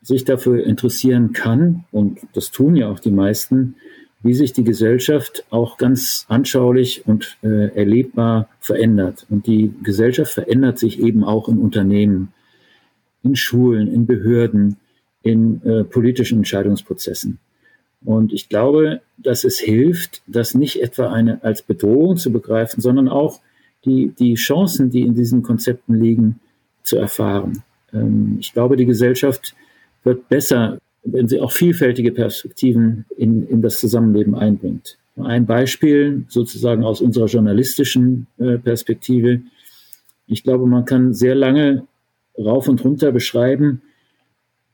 sich 0.02 0.26
dafür 0.26 0.64
interessieren 0.64 1.34
kann, 1.34 1.86
und 1.92 2.20
das 2.34 2.52
tun 2.52 2.76
ja 2.76 2.90
auch 2.90 3.00
die 3.00 3.12
meisten, 3.12 3.76
wie 4.24 4.34
sich 4.34 4.54
die 4.54 4.64
Gesellschaft 4.64 5.46
auch 5.50 5.78
ganz 5.78 6.26
anschaulich 6.28 7.08
und 7.08 7.38
äh, 7.44 7.76
erlebbar 7.76 8.50
verändert. 8.60 9.26
Und 9.30 9.48
die 9.48 9.74
Gesellschaft 9.84 10.34
verändert 10.34 10.78
sich 10.78 11.00
eben 11.00 11.24
auch 11.24 11.50
in 11.50 11.58
Unternehmen, 11.58 12.34
in 13.24 13.36
Schulen, 13.36 13.92
in 13.92 14.06
Behörden, 14.06 14.78
in 15.24 15.62
äh, 15.64 15.84
politischen 15.84 16.40
Entscheidungsprozessen. 16.40 17.40
Und 18.04 18.34
ich 18.34 18.50
glaube, 18.50 19.02
dass 19.18 19.44
es 19.44 19.60
hilft, 19.60 20.22
das 20.26 20.56
nicht 20.56 20.82
etwa 20.82 21.12
eine 21.12 21.44
als 21.44 21.62
Bedrohung 21.62 22.18
zu 22.18 22.32
begreifen, 22.32 22.82
sondern 22.82 23.08
auch 23.08 23.40
die, 23.86 24.14
die 24.18 24.36
Chancen, 24.36 24.90
die 24.90 25.02
in 25.02 25.16
diesen 25.16 25.44
Konzepten 25.44 26.00
liegen, 26.00 26.40
zu 26.84 26.98
erfahren. 26.98 27.64
Ähm, 27.94 28.38
ich 28.40 28.54
glaube, 28.54 28.76
die 28.76 28.86
Gesellschaft 28.86 29.56
wird 30.04 30.30
besser, 30.30 30.80
wenn 31.04 31.28
sie 31.28 31.40
auch 31.40 31.52
vielfältige 31.52 32.12
Perspektiven 32.12 33.06
in, 33.18 33.48
in 33.48 33.62
das 33.62 33.80
Zusammenleben 33.80 34.36
einbringt. 34.36 34.98
Ein 35.18 35.46
Beispiel 35.46 36.26
sozusagen 36.30 36.84
aus 36.84 37.02
unserer 37.02 37.26
journalistischen 37.26 38.28
äh, 38.38 38.58
Perspektive. 38.58 39.42
Ich 40.28 40.44
glaube, 40.44 40.66
man 40.68 40.86
kann 40.86 41.14
sehr 41.14 41.36
lange 41.36 41.88
rauf 42.38 42.68
und 42.68 42.84
runter 42.84 43.12
beschreiben, 43.12 43.82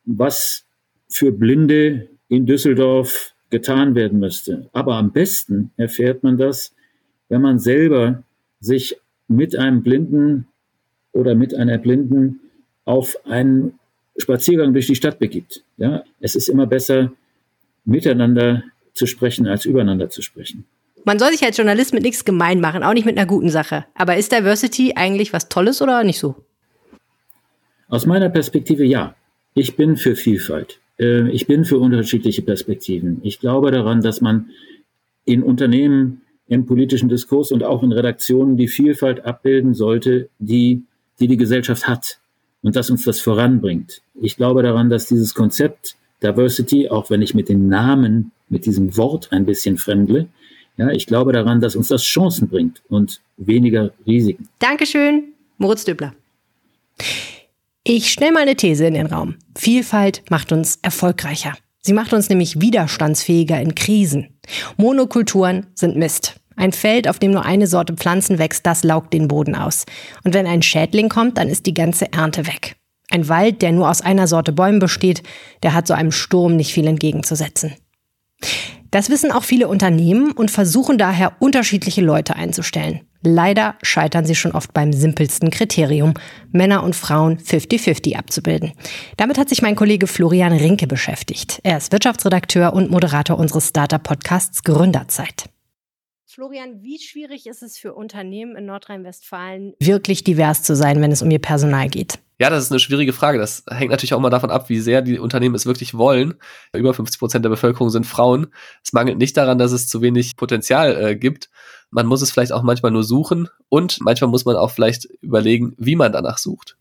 was 0.05 0.65
für 1.09 1.31
Blinde 1.31 2.09
in 2.29 2.45
Düsseldorf 2.45 3.33
getan 3.49 3.95
werden 3.95 4.19
müsste. 4.19 4.69
Aber 4.73 4.95
am 4.95 5.11
besten 5.11 5.71
erfährt 5.77 6.23
man 6.23 6.37
das, 6.37 6.73
wenn 7.29 7.41
man 7.41 7.59
selber 7.59 8.23
sich 8.59 8.97
mit 9.27 9.57
einem 9.57 9.83
Blinden 9.83 10.47
oder 11.11 11.35
mit 11.35 11.55
einer 11.55 11.77
Blinden 11.77 12.39
auf 12.87 13.17
einen 13.25 13.77
Spaziergang 14.17 14.73
durch 14.73 14.87
die 14.87 14.95
Stadt 14.95 15.19
begibt. 15.19 15.63
Ja, 15.77 16.03
es 16.19 16.35
ist 16.35 16.47
immer 16.47 16.65
besser, 16.65 17.11
miteinander 17.85 18.63
zu 18.93 19.05
sprechen, 19.05 19.45
als 19.45 19.65
übereinander 19.65 20.09
zu 20.09 20.21
sprechen. 20.21 20.65
Man 21.03 21.19
soll 21.19 21.31
sich 21.31 21.43
als 21.43 21.57
Journalist 21.57 21.93
mit 21.93 22.03
nichts 22.03 22.25
gemein 22.25 22.59
machen, 22.59 22.83
auch 22.83 22.93
nicht 22.93 23.05
mit 23.05 23.17
einer 23.17 23.27
guten 23.27 23.49
Sache. 23.49 23.85
Aber 23.93 24.17
ist 24.17 24.31
Diversity 24.31 24.93
eigentlich 24.95 25.33
was 25.33 25.49
Tolles 25.49 25.81
oder 25.81 26.03
nicht 26.03 26.19
so? 26.19 26.35
Aus 27.89 28.05
meiner 28.05 28.29
Perspektive 28.29 28.83
ja. 28.83 29.15
Ich 29.53 29.75
bin 29.75 29.97
für 29.97 30.15
Vielfalt. 30.15 30.79
Äh, 30.99 31.29
ich 31.29 31.47
bin 31.47 31.65
für 31.65 31.77
unterschiedliche 31.77 32.41
Perspektiven. 32.41 33.19
Ich 33.23 33.39
glaube 33.39 33.71
daran, 33.71 34.01
dass 34.01 34.21
man 34.21 34.49
in 35.25 35.43
Unternehmen, 35.43 36.21
im 36.47 36.65
politischen 36.65 37.09
Diskurs 37.09 37.51
und 37.51 37.63
auch 37.63 37.83
in 37.83 37.91
Redaktionen 37.91 38.55
die 38.55 38.67
Vielfalt 38.67 39.25
abbilden 39.25 39.73
sollte, 39.73 40.29
die 40.39 40.83
die, 41.19 41.27
die 41.27 41.37
Gesellschaft 41.37 41.87
hat 41.87 42.19
und 42.67 42.75
dass 42.75 42.89
uns 42.89 43.05
das 43.05 43.21
voranbringt. 43.21 44.01
Ich 44.21 44.35
glaube 44.35 44.61
daran, 44.61 44.89
dass 44.89 45.05
dieses 45.05 45.33
Konzept 45.33 45.95
Diversity, 46.21 46.89
auch 46.89 47.09
wenn 47.09 47.21
ich 47.21 47.33
mit 47.33 47.47
den 47.47 47.69
Namen, 47.69 48.33
mit 48.49 48.65
diesem 48.65 48.97
Wort 48.97 49.31
ein 49.31 49.45
bisschen 49.45 49.77
fremdle, 49.77 50.27
ja, 50.75 50.89
ich 50.89 51.07
glaube 51.07 51.31
daran, 51.31 51.61
dass 51.61 51.77
uns 51.77 51.87
das 51.87 52.03
Chancen 52.03 52.49
bringt 52.49 52.81
und 52.89 53.21
weniger 53.37 53.93
Risiken. 54.05 54.49
Dankeschön, 54.59 55.33
Moritz 55.57 55.85
Döbler. 55.85 56.13
Ich 57.85 58.11
stelle 58.11 58.33
mal 58.33 58.41
eine 58.41 58.57
These 58.57 58.85
in 58.85 58.95
den 58.95 59.07
Raum. 59.07 59.35
Vielfalt 59.57 60.23
macht 60.29 60.51
uns 60.51 60.77
erfolgreicher. 60.81 61.53
Sie 61.79 61.93
macht 61.93 62.11
uns 62.11 62.27
nämlich 62.27 62.59
widerstandsfähiger 62.59 63.61
in 63.61 63.75
Krisen. 63.75 64.37
Monokulturen 64.75 65.67
sind 65.73 65.95
Mist. 65.95 66.35
Ein 66.57 66.73
Feld, 66.73 67.07
auf 67.07 67.19
dem 67.19 67.31
nur 67.31 67.45
eine 67.45 67.67
Sorte 67.67 67.93
Pflanzen 67.93 68.39
wächst, 68.39 68.65
das 68.65 68.83
laugt 68.83 69.13
den 69.13 69.27
Boden 69.27 69.55
aus. 69.55 69.85
Und 70.23 70.33
wenn 70.33 70.47
ein 70.47 70.63
Schädling 70.63 71.07
kommt, 71.07 71.37
dann 71.37 71.47
ist 71.47 71.67
die 71.67 71.73
ganze 71.73 72.11
Ernte 72.11 72.47
weg. 72.47 72.75
Ein 73.09 73.29
Wald, 73.29 73.61
der 73.61 73.71
nur 73.71 73.89
aus 73.89 74.01
einer 74.01 74.27
Sorte 74.27 74.51
Bäumen 74.51 74.79
besteht, 74.79 75.23
der 75.63 75.73
hat 75.73 75.87
so 75.87 75.93
einem 75.93 76.11
Sturm 76.11 76.55
nicht 76.55 76.73
viel 76.73 76.87
entgegenzusetzen. 76.87 77.75
Das 78.91 79.09
wissen 79.09 79.31
auch 79.31 79.43
viele 79.43 79.67
Unternehmen 79.67 80.31
und 80.31 80.49
versuchen 80.49 80.97
daher 80.97 81.33
unterschiedliche 81.39 82.01
Leute 82.01 82.35
einzustellen. 82.35 83.01
Leider 83.21 83.75
scheitern 83.81 84.25
sie 84.25 84.35
schon 84.35 84.53
oft 84.53 84.73
beim 84.73 84.93
simpelsten 84.93 85.49
Kriterium, 85.49 86.13
Männer 86.51 86.83
und 86.83 86.95
Frauen 86.95 87.37
50-50 87.37 88.15
abzubilden. 88.15 88.73
Damit 89.17 89.37
hat 89.37 89.49
sich 89.49 89.61
mein 89.61 89.75
Kollege 89.75 90.07
Florian 90.07 90.53
Rinke 90.53 90.87
beschäftigt. 90.87 91.59
Er 91.63 91.77
ist 91.77 91.91
Wirtschaftsredakteur 91.91 92.73
und 92.73 92.89
Moderator 92.89 93.37
unseres 93.37 93.69
Startup-Podcasts 93.69 94.63
Gründerzeit. 94.63 95.49
Florian, 96.37 96.83
wie 96.83 96.99
schwierig 96.99 97.47
ist 97.47 97.63
es 97.63 97.79
für 97.79 97.95
Unternehmen 97.95 98.55
in 98.55 98.67
Nordrhein-Westfalen, 98.67 99.73
wirklich 99.79 100.23
divers 100.23 100.61
zu 100.61 100.75
sein, 100.75 101.01
wenn 101.01 101.11
es 101.11 101.23
um 101.23 101.31
ihr 101.31 101.39
Personal 101.39 101.89
geht? 101.89 102.19
Ja, 102.39 102.51
das 102.51 102.65
ist 102.65 102.71
eine 102.71 102.79
schwierige 102.79 103.11
Frage. 103.11 103.39
Das 103.39 103.63
hängt 103.67 103.89
natürlich 103.89 104.13
auch 104.13 104.19
mal 104.19 104.29
davon 104.29 104.51
ab, 104.51 104.69
wie 104.69 104.79
sehr 104.79 105.01
die 105.01 105.17
Unternehmen 105.17 105.55
es 105.55 105.65
wirklich 105.65 105.95
wollen. 105.95 106.35
Über 106.75 106.93
50 106.93 107.17
Prozent 107.17 107.43
der 107.43 107.49
Bevölkerung 107.49 107.89
sind 107.89 108.05
Frauen. 108.05 108.53
Es 108.83 108.93
mangelt 108.93 109.17
nicht 109.17 109.35
daran, 109.35 109.57
dass 109.57 109.71
es 109.71 109.87
zu 109.87 110.03
wenig 110.03 110.35
Potenzial 110.35 111.03
äh, 111.03 111.15
gibt. 111.15 111.49
Man 111.89 112.05
muss 112.05 112.21
es 112.21 112.29
vielleicht 112.29 112.51
auch 112.51 112.61
manchmal 112.61 112.91
nur 112.91 113.03
suchen 113.03 113.49
und 113.69 113.97
manchmal 114.01 114.29
muss 114.29 114.45
man 114.45 114.57
auch 114.57 114.69
vielleicht 114.69 115.05
überlegen, 115.21 115.73
wie 115.79 115.95
man 115.95 116.11
danach 116.11 116.37
sucht. 116.37 116.77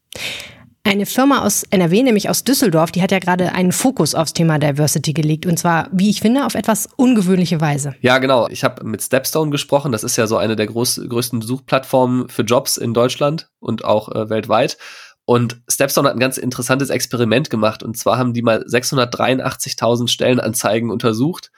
Eine 0.86 1.04
Firma 1.04 1.42
aus 1.42 1.64
NRW, 1.64 2.04
nämlich 2.04 2.30
aus 2.30 2.44
Düsseldorf, 2.44 2.92
die 2.92 3.02
hat 3.02 3.10
ja 3.10 3.18
gerade 3.18 3.52
einen 3.52 3.72
Fokus 3.72 4.14
aufs 4.14 4.34
Thema 4.34 4.60
Diversity 4.60 5.14
gelegt. 5.14 5.44
Und 5.44 5.58
zwar, 5.58 5.88
wie 5.90 6.10
ich 6.10 6.20
finde, 6.20 6.46
auf 6.46 6.54
etwas 6.54 6.88
ungewöhnliche 6.94 7.60
Weise. 7.60 7.96
Ja, 8.02 8.18
genau. 8.18 8.46
Ich 8.50 8.62
habe 8.62 8.84
mit 8.84 9.02
Stepstone 9.02 9.50
gesprochen. 9.50 9.90
Das 9.90 10.04
ist 10.04 10.16
ja 10.16 10.28
so 10.28 10.36
eine 10.36 10.54
der 10.54 10.68
groß, 10.68 11.00
größten 11.08 11.42
Suchplattformen 11.42 12.28
für 12.28 12.42
Jobs 12.42 12.76
in 12.76 12.94
Deutschland 12.94 13.50
und 13.58 13.84
auch 13.84 14.14
äh, 14.14 14.30
weltweit. 14.30 14.78
Und 15.24 15.60
Stepstone 15.68 16.06
hat 16.08 16.14
ein 16.14 16.20
ganz 16.20 16.38
interessantes 16.38 16.90
Experiment 16.90 17.50
gemacht. 17.50 17.82
Und 17.82 17.98
zwar 17.98 18.16
haben 18.16 18.32
die 18.32 18.42
mal 18.42 18.62
683.000 18.62 20.06
Stellenanzeigen 20.06 20.92
untersucht, 20.92 21.50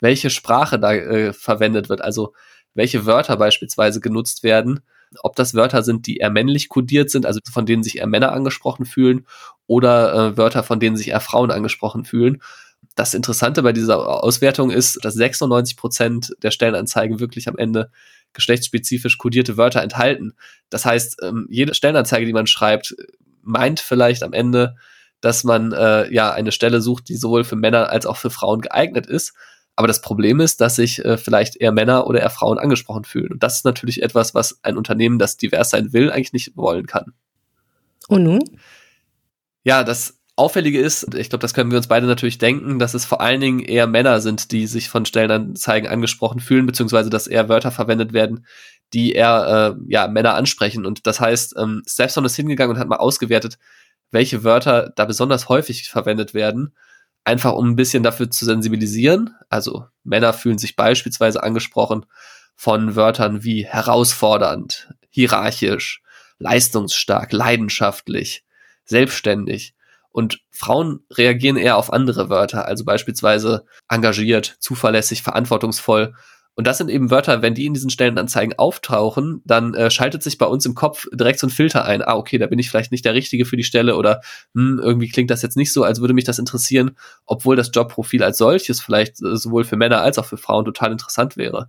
welche 0.00 0.28
Sprache 0.28 0.78
da 0.78 0.92
äh, 0.92 1.32
verwendet 1.32 1.88
wird. 1.88 2.02
Also 2.02 2.34
welche 2.74 3.06
Wörter 3.06 3.38
beispielsweise 3.38 4.00
genutzt 4.00 4.42
werden 4.42 4.80
ob 5.22 5.36
das 5.36 5.54
Wörter 5.54 5.82
sind, 5.82 6.06
die 6.06 6.16
eher 6.16 6.30
männlich 6.30 6.68
kodiert 6.68 7.10
sind, 7.10 7.26
also 7.26 7.40
von 7.50 7.66
denen 7.66 7.82
sich 7.82 7.98
eher 7.98 8.06
Männer 8.06 8.32
angesprochen 8.32 8.86
fühlen, 8.86 9.26
oder 9.66 10.14
äh, 10.14 10.36
Wörter, 10.36 10.62
von 10.62 10.80
denen 10.80 10.96
sich 10.96 11.08
eher 11.08 11.20
Frauen 11.20 11.50
angesprochen 11.50 12.04
fühlen. 12.04 12.42
Das 12.94 13.14
Interessante 13.14 13.62
bei 13.62 13.72
dieser 13.72 14.22
Auswertung 14.22 14.70
ist, 14.70 15.04
dass 15.04 15.14
96 15.14 15.76
Prozent 15.76 16.32
der 16.42 16.50
Stellenanzeigen 16.50 17.18
wirklich 17.18 17.48
am 17.48 17.56
Ende 17.56 17.90
geschlechtsspezifisch 18.34 19.18
kodierte 19.18 19.56
Wörter 19.56 19.82
enthalten. 19.82 20.34
Das 20.68 20.84
heißt, 20.84 21.22
ähm, 21.22 21.46
jede 21.48 21.74
Stellenanzeige, 21.74 22.26
die 22.26 22.32
man 22.32 22.46
schreibt, 22.46 22.94
meint 23.42 23.80
vielleicht 23.80 24.22
am 24.22 24.32
Ende, 24.32 24.76
dass 25.20 25.44
man 25.44 25.72
äh, 25.72 26.12
ja 26.12 26.32
eine 26.32 26.52
Stelle 26.52 26.80
sucht, 26.80 27.08
die 27.08 27.16
sowohl 27.16 27.44
für 27.44 27.56
Männer 27.56 27.88
als 27.88 28.06
auch 28.06 28.16
für 28.16 28.30
Frauen 28.30 28.60
geeignet 28.60 29.06
ist. 29.06 29.32
Aber 29.76 29.88
das 29.88 30.00
Problem 30.00 30.40
ist, 30.40 30.60
dass 30.60 30.76
sich 30.76 31.04
äh, 31.04 31.16
vielleicht 31.16 31.56
eher 31.56 31.72
Männer 31.72 32.06
oder 32.06 32.20
eher 32.20 32.30
Frauen 32.30 32.58
angesprochen 32.58 33.04
fühlen. 33.04 33.32
Und 33.32 33.42
das 33.42 33.56
ist 33.56 33.64
natürlich 33.64 34.02
etwas, 34.02 34.34
was 34.34 34.60
ein 34.62 34.76
Unternehmen, 34.76 35.18
das 35.18 35.36
divers 35.36 35.70
sein 35.70 35.92
will, 35.92 36.12
eigentlich 36.12 36.32
nicht 36.32 36.56
wollen 36.56 36.86
kann. 36.86 37.12
Und 38.08 38.22
nun? 38.22 38.42
Ja, 39.64 39.82
das 39.82 40.18
Auffällige 40.36 40.80
ist, 40.80 41.14
ich 41.14 41.28
glaube, 41.28 41.42
das 41.42 41.54
können 41.54 41.70
wir 41.70 41.78
uns 41.78 41.86
beide 41.86 42.06
natürlich 42.06 42.38
denken, 42.38 42.78
dass 42.78 42.94
es 42.94 43.04
vor 43.04 43.20
allen 43.20 43.40
Dingen 43.40 43.60
eher 43.60 43.86
Männer 43.86 44.20
sind, 44.20 44.50
die 44.50 44.66
sich 44.66 44.88
von 44.88 45.06
Stellenanzeigen 45.06 45.88
angesprochen 45.88 46.40
fühlen, 46.40 46.66
beziehungsweise 46.66 47.08
dass 47.08 47.26
eher 47.26 47.48
Wörter 47.48 47.70
verwendet 47.70 48.12
werden, 48.12 48.46
die 48.92 49.12
eher 49.12 49.76
äh, 49.76 49.82
ja, 49.88 50.08
Männer 50.08 50.34
ansprechen. 50.34 50.86
Und 50.86 51.06
das 51.06 51.20
heißt, 51.20 51.54
ähm, 51.56 51.82
Stepstone 51.86 52.26
ist 52.26 52.36
hingegangen 52.36 52.74
und 52.74 52.80
hat 52.80 52.88
mal 52.88 52.96
ausgewertet, 52.96 53.58
welche 54.10 54.44
Wörter 54.44 54.92
da 54.94 55.04
besonders 55.04 55.48
häufig 55.48 55.88
verwendet 55.88 56.34
werden 56.34 56.74
einfach 57.24 57.52
um 57.54 57.70
ein 57.70 57.76
bisschen 57.76 58.02
dafür 58.02 58.30
zu 58.30 58.44
sensibilisieren. 58.44 59.34
Also 59.48 59.86
Männer 60.02 60.32
fühlen 60.32 60.58
sich 60.58 60.76
beispielsweise 60.76 61.42
angesprochen 61.42 62.06
von 62.54 62.94
Wörtern 62.94 63.42
wie 63.42 63.66
herausfordernd, 63.66 64.92
hierarchisch, 65.08 66.02
leistungsstark, 66.38 67.32
leidenschaftlich, 67.32 68.44
selbstständig. 68.84 69.74
Und 70.10 70.40
Frauen 70.50 71.00
reagieren 71.10 71.56
eher 71.56 71.76
auf 71.76 71.92
andere 71.92 72.28
Wörter, 72.28 72.66
also 72.66 72.84
beispielsweise 72.84 73.64
engagiert, 73.88 74.56
zuverlässig, 74.60 75.22
verantwortungsvoll 75.22 76.14
und 76.56 76.66
das 76.66 76.78
sind 76.78 76.88
eben 76.88 77.10
Wörter, 77.10 77.42
wenn 77.42 77.54
die 77.54 77.66
in 77.66 77.74
diesen 77.74 77.90
Stellenanzeigen 77.90 78.56
auftauchen, 78.58 79.42
dann 79.44 79.74
äh, 79.74 79.90
schaltet 79.90 80.22
sich 80.22 80.38
bei 80.38 80.46
uns 80.46 80.64
im 80.64 80.74
Kopf 80.74 81.06
direkt 81.12 81.40
so 81.40 81.48
ein 81.48 81.50
Filter 81.50 81.84
ein. 81.84 82.02
Ah, 82.02 82.14
okay, 82.14 82.38
da 82.38 82.46
bin 82.46 82.60
ich 82.60 82.70
vielleicht 82.70 82.92
nicht 82.92 83.04
der 83.04 83.14
Richtige 83.14 83.44
für 83.44 83.56
die 83.56 83.64
Stelle 83.64 83.96
oder 83.96 84.20
hm, 84.54 84.80
irgendwie 84.80 85.08
klingt 85.08 85.30
das 85.30 85.42
jetzt 85.42 85.56
nicht 85.56 85.72
so, 85.72 85.82
als 85.82 86.00
würde 86.00 86.14
mich 86.14 86.24
das 86.24 86.38
interessieren, 86.38 86.92
obwohl 87.26 87.56
das 87.56 87.70
Jobprofil 87.74 88.22
als 88.22 88.38
solches 88.38 88.80
vielleicht 88.80 89.20
äh, 89.20 89.36
sowohl 89.36 89.64
für 89.64 89.76
Männer 89.76 90.00
als 90.00 90.18
auch 90.18 90.26
für 90.26 90.36
Frauen 90.36 90.64
total 90.64 90.92
interessant 90.92 91.36
wäre. 91.36 91.68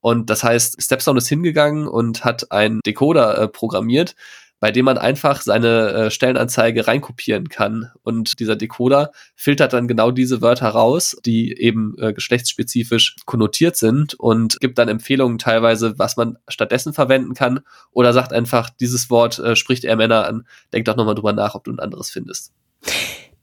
Und 0.00 0.28
das 0.30 0.42
heißt, 0.44 0.82
Stepstone 0.82 1.18
ist 1.18 1.28
hingegangen 1.28 1.86
und 1.86 2.24
hat 2.24 2.50
einen 2.50 2.80
Decoder 2.84 3.38
äh, 3.38 3.48
programmiert, 3.48 4.16
bei 4.64 4.72
dem 4.72 4.86
man 4.86 4.96
einfach 4.96 5.42
seine 5.42 5.90
äh, 5.90 6.10
Stellenanzeige 6.10 6.86
reinkopieren 6.86 7.50
kann. 7.50 7.90
Und 8.02 8.40
dieser 8.40 8.56
Decoder 8.56 9.10
filtert 9.36 9.74
dann 9.74 9.88
genau 9.88 10.10
diese 10.10 10.40
Wörter 10.40 10.70
raus, 10.70 11.18
die 11.26 11.52
eben 11.60 11.94
äh, 11.98 12.14
geschlechtsspezifisch 12.14 13.16
konnotiert 13.26 13.76
sind 13.76 14.14
und 14.14 14.58
gibt 14.60 14.78
dann 14.78 14.88
Empfehlungen 14.88 15.36
teilweise, 15.36 15.98
was 15.98 16.16
man 16.16 16.38
stattdessen 16.48 16.94
verwenden 16.94 17.34
kann. 17.34 17.60
Oder 17.90 18.14
sagt 18.14 18.32
einfach, 18.32 18.70
dieses 18.70 19.10
Wort 19.10 19.38
äh, 19.38 19.54
spricht 19.54 19.84
eher 19.84 19.96
Männer 19.96 20.26
an. 20.26 20.46
Denk 20.72 20.86
doch 20.86 20.96
nochmal 20.96 21.14
drüber 21.14 21.34
nach, 21.34 21.54
ob 21.54 21.64
du 21.64 21.70
ein 21.70 21.78
anderes 21.78 22.10
findest. 22.10 22.54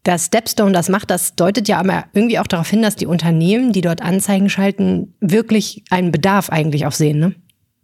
Dass 0.02 0.26
Stepstone 0.26 0.72
das 0.72 0.90
macht, 0.90 1.12
das 1.12 1.36
deutet 1.36 1.68
ja 1.68 1.78
aber 1.78 2.06
irgendwie 2.14 2.40
auch 2.40 2.48
darauf 2.48 2.68
hin, 2.68 2.82
dass 2.82 2.96
die 2.96 3.06
Unternehmen, 3.06 3.74
die 3.74 3.82
dort 3.82 4.02
Anzeigen 4.02 4.50
schalten, 4.50 5.14
wirklich 5.20 5.84
einen 5.92 6.12
Bedarf 6.12 6.50
eigentlich 6.50 6.88
auch 6.88 6.94
sehen, 6.94 7.20
ne? 7.20 7.36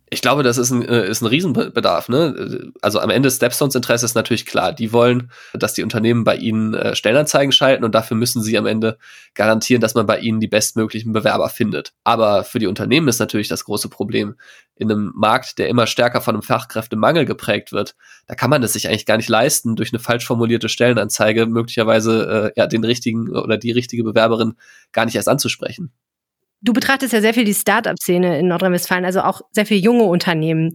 Ich 0.10 0.22
glaube, 0.22 0.44
das 0.44 0.58
ist 0.58 0.72
ein, 0.72 0.88
äh, 0.88 1.08
ist 1.08 1.22
ein 1.22 1.28
Riesenbedarf. 1.28 2.08
Ne? 2.08 2.72
Also 2.82 3.00
am 3.00 3.10
Ende 3.10 3.30
Stepstones 3.30 3.76
Interesse 3.76 4.06
ist 4.06 4.16
natürlich 4.16 4.46
klar. 4.46 4.72
Die 4.72 4.94
wollen, 4.94 5.32
dass 5.54 5.74
die 5.74 5.84
Unternehmen 5.84 6.24
bei 6.24 6.38
ihnen 6.38 6.74
äh, 6.74 6.96
Stellenanzeigen 6.96 7.52
schalten 7.52 7.84
und 7.84 7.94
dafür 7.94 8.16
müssen 8.16 8.42
sie 8.42 8.58
am 8.58 8.66
Ende 8.66 8.98
garantieren, 9.34 9.82
dass 9.82 9.96
man 9.96 10.06
bei 10.06 10.20
ihnen 10.20 10.40
die 10.40 10.48
bestmöglichen 10.48 11.12
Bewerber 11.12 11.50
findet. 11.50 11.94
Aber 12.06 12.46
für 12.46 12.60
die 12.60 12.68
Unternehmen 12.68 13.10
ist 13.10 13.20
natürlich 13.20 13.50
das 13.50 13.66
große 13.66 13.90
Problem, 13.90 14.36
in 14.76 14.92
einem 14.92 15.12
Markt, 15.16 15.58
der 15.58 15.68
immer 15.68 15.88
stärker 15.88 16.22
von 16.22 16.36
einem 16.36 16.44
Fachkräftemangel 16.44 17.26
geprägt 17.26 17.72
wird, 17.72 17.96
da 18.28 18.36
kann 18.36 18.50
man 18.50 18.62
das 18.62 18.74
sich 18.74 18.88
eigentlich 18.88 19.08
gar 19.08 19.18
nicht 19.18 19.30
leisten, 19.30 19.76
durch 19.76 19.92
eine 19.92 20.00
falsch 20.00 20.26
formulierte 20.26 20.70
Stellenanzeige 20.70 21.48
möglicherweise 21.48 22.54
äh, 22.56 22.60
ja, 22.60 22.68
den 22.68 22.84
richtigen 22.84 23.30
oder 23.30 23.58
die 23.58 23.72
richtige 23.72 24.04
Bewerberin 24.04 24.54
gar 24.92 25.06
nicht 25.06 25.16
erst 25.16 25.30
anzusprechen. 25.30 25.92
Du 26.62 26.74
betrachtest 26.74 27.14
ja 27.14 27.22
sehr 27.22 27.34
viel 27.34 27.46
die 27.46 27.54
Start-up-Szene 27.54 28.40
in 28.40 28.48
Nordrhein-Westfalen, 28.48 29.06
also 29.06 29.22
auch 29.22 29.42
sehr 29.52 29.66
viel 29.66 29.78
junge 29.78 30.04
Unternehmen. 30.04 30.74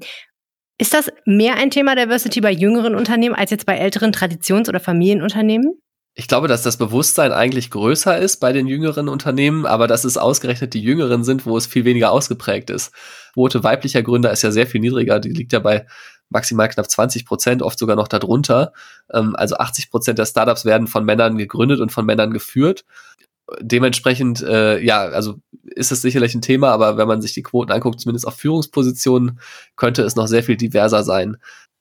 Ist 0.78 0.94
das 0.94 1.10
mehr 1.26 1.56
ein 1.56 1.70
Thema 1.70 1.94
Diversity 1.94 2.40
bei 2.40 2.52
jüngeren 2.52 2.94
Unternehmen 2.94 3.34
als 3.34 3.50
jetzt 3.50 3.66
bei 3.66 3.76
älteren 3.76 4.12
Traditions- 4.12 4.68
oder 4.68 4.80
Familienunternehmen? 4.80 5.74
Ich 6.14 6.28
glaube, 6.28 6.46
dass 6.46 6.62
das 6.62 6.76
Bewusstsein 6.76 7.32
eigentlich 7.32 7.70
größer 7.70 8.18
ist 8.18 8.38
bei 8.38 8.52
den 8.52 8.66
jüngeren 8.66 9.08
Unternehmen, 9.08 9.64
aber 9.64 9.86
dass 9.86 10.04
es 10.04 10.18
ausgerechnet 10.18 10.74
die 10.74 10.82
jüngeren 10.82 11.24
sind, 11.24 11.46
wo 11.46 11.56
es 11.56 11.66
viel 11.66 11.84
weniger 11.86 12.12
ausgeprägt 12.12 12.68
ist. 12.68 12.92
Quote 13.32 13.64
weiblicher 13.64 14.02
Gründer 14.02 14.30
ist 14.30 14.42
ja 14.42 14.50
sehr 14.50 14.66
viel 14.66 14.80
niedriger, 14.82 15.20
die 15.20 15.30
liegt 15.30 15.52
ja 15.52 15.58
bei 15.58 15.86
maximal 16.28 16.68
knapp 16.68 16.90
20 16.90 17.24
Prozent, 17.24 17.62
oft 17.62 17.78
sogar 17.78 17.96
noch 17.96 18.08
darunter. 18.08 18.72
Ähm, 19.12 19.34
also 19.36 19.56
80 19.56 19.90
Prozent 19.90 20.18
der 20.18 20.26
Startups 20.26 20.64
werden 20.64 20.86
von 20.86 21.04
Männern 21.04 21.38
gegründet 21.38 21.80
und 21.80 21.92
von 21.92 22.04
Männern 22.04 22.32
geführt 22.32 22.84
dementsprechend, 23.60 24.42
äh, 24.42 24.80
ja, 24.80 25.02
also 25.04 25.40
ist 25.64 25.92
es 25.92 26.02
sicherlich 26.02 26.34
ein 26.34 26.42
Thema, 26.42 26.70
aber 26.70 26.96
wenn 26.96 27.08
man 27.08 27.22
sich 27.22 27.34
die 27.34 27.42
Quoten 27.42 27.72
anguckt, 27.72 28.00
zumindest 28.00 28.26
auf 28.26 28.36
Führungspositionen, 28.36 29.40
könnte 29.76 30.02
es 30.02 30.16
noch 30.16 30.26
sehr 30.26 30.42
viel 30.42 30.56
diverser 30.56 31.02
sein. 31.02 31.36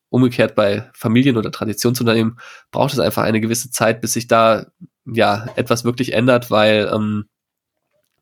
Umgekehrt 0.10 0.56
bei 0.56 0.90
Familien- 0.94 1.38
oder 1.38 1.52
Traditionsunternehmen 1.52 2.38
braucht 2.72 2.94
es 2.94 3.00
einfach 3.00 3.24
eine 3.24 3.42
gewisse 3.42 3.72
Zeit, 3.72 4.02
bis 4.02 4.14
sich 4.14 4.28
da 4.28 4.68
ja 5.06 5.48
etwas 5.56 5.84
wirklich 5.84 6.14
ändert, 6.14 6.52
weil 6.52 6.90
ähm, 6.94 7.26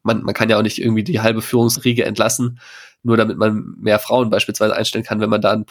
man, 0.03 0.23
man 0.23 0.33
kann 0.33 0.49
ja 0.49 0.57
auch 0.57 0.63
nicht 0.63 0.79
irgendwie 0.79 1.03
die 1.03 1.19
halbe 1.19 1.41
Führungsriege 1.41 2.05
entlassen, 2.05 2.59
nur 3.01 3.17
damit 3.17 3.37
man 3.37 3.75
mehr 3.79 3.99
Frauen 3.99 4.29
beispielsweise 4.29 4.75
einstellen 4.75 5.05
kann, 5.05 5.19
wenn 5.19 5.29
man 5.29 5.41
da 5.41 5.51
ein 5.51 5.65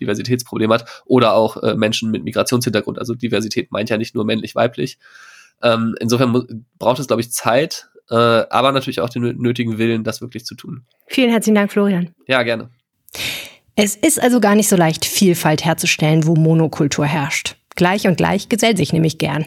Diversitätsproblem 0.00 0.72
hat. 0.72 1.02
Oder 1.06 1.34
auch 1.34 1.62
äh, 1.62 1.74
Menschen 1.74 2.10
mit 2.10 2.24
Migrationshintergrund. 2.24 2.98
Also 2.98 3.14
Diversität 3.14 3.70
meint 3.70 3.90
ja 3.90 3.96
nicht 3.96 4.14
nur 4.14 4.24
männlich-weiblich. 4.24 4.98
Ähm, 5.64 5.96
insofern 5.98 6.64
braucht 6.78 7.00
es, 7.00 7.08
glaube 7.08 7.22
ich, 7.22 7.32
Zeit, 7.32 7.88
äh, 8.10 8.14
aber 8.14 8.70
natürlich 8.70 9.00
auch 9.00 9.08
den 9.08 9.22
nötigen 9.38 9.78
Willen, 9.78 10.04
das 10.04 10.20
wirklich 10.20 10.44
zu 10.44 10.54
tun. 10.54 10.84
Vielen 11.06 11.30
herzlichen 11.30 11.56
Dank, 11.56 11.72
Florian. 11.72 12.10
Ja, 12.28 12.42
gerne. 12.42 12.68
Es 13.74 13.96
ist 13.96 14.22
also 14.22 14.38
gar 14.40 14.54
nicht 14.54 14.68
so 14.68 14.76
leicht, 14.76 15.04
Vielfalt 15.04 15.64
herzustellen, 15.64 16.26
wo 16.26 16.36
Monokultur 16.36 17.06
herrscht. 17.06 17.56
Gleich 17.74 18.06
und 18.06 18.16
gleich 18.16 18.48
gesellt 18.48 18.76
sich 18.76 18.92
nämlich 18.92 19.18
gern. 19.18 19.46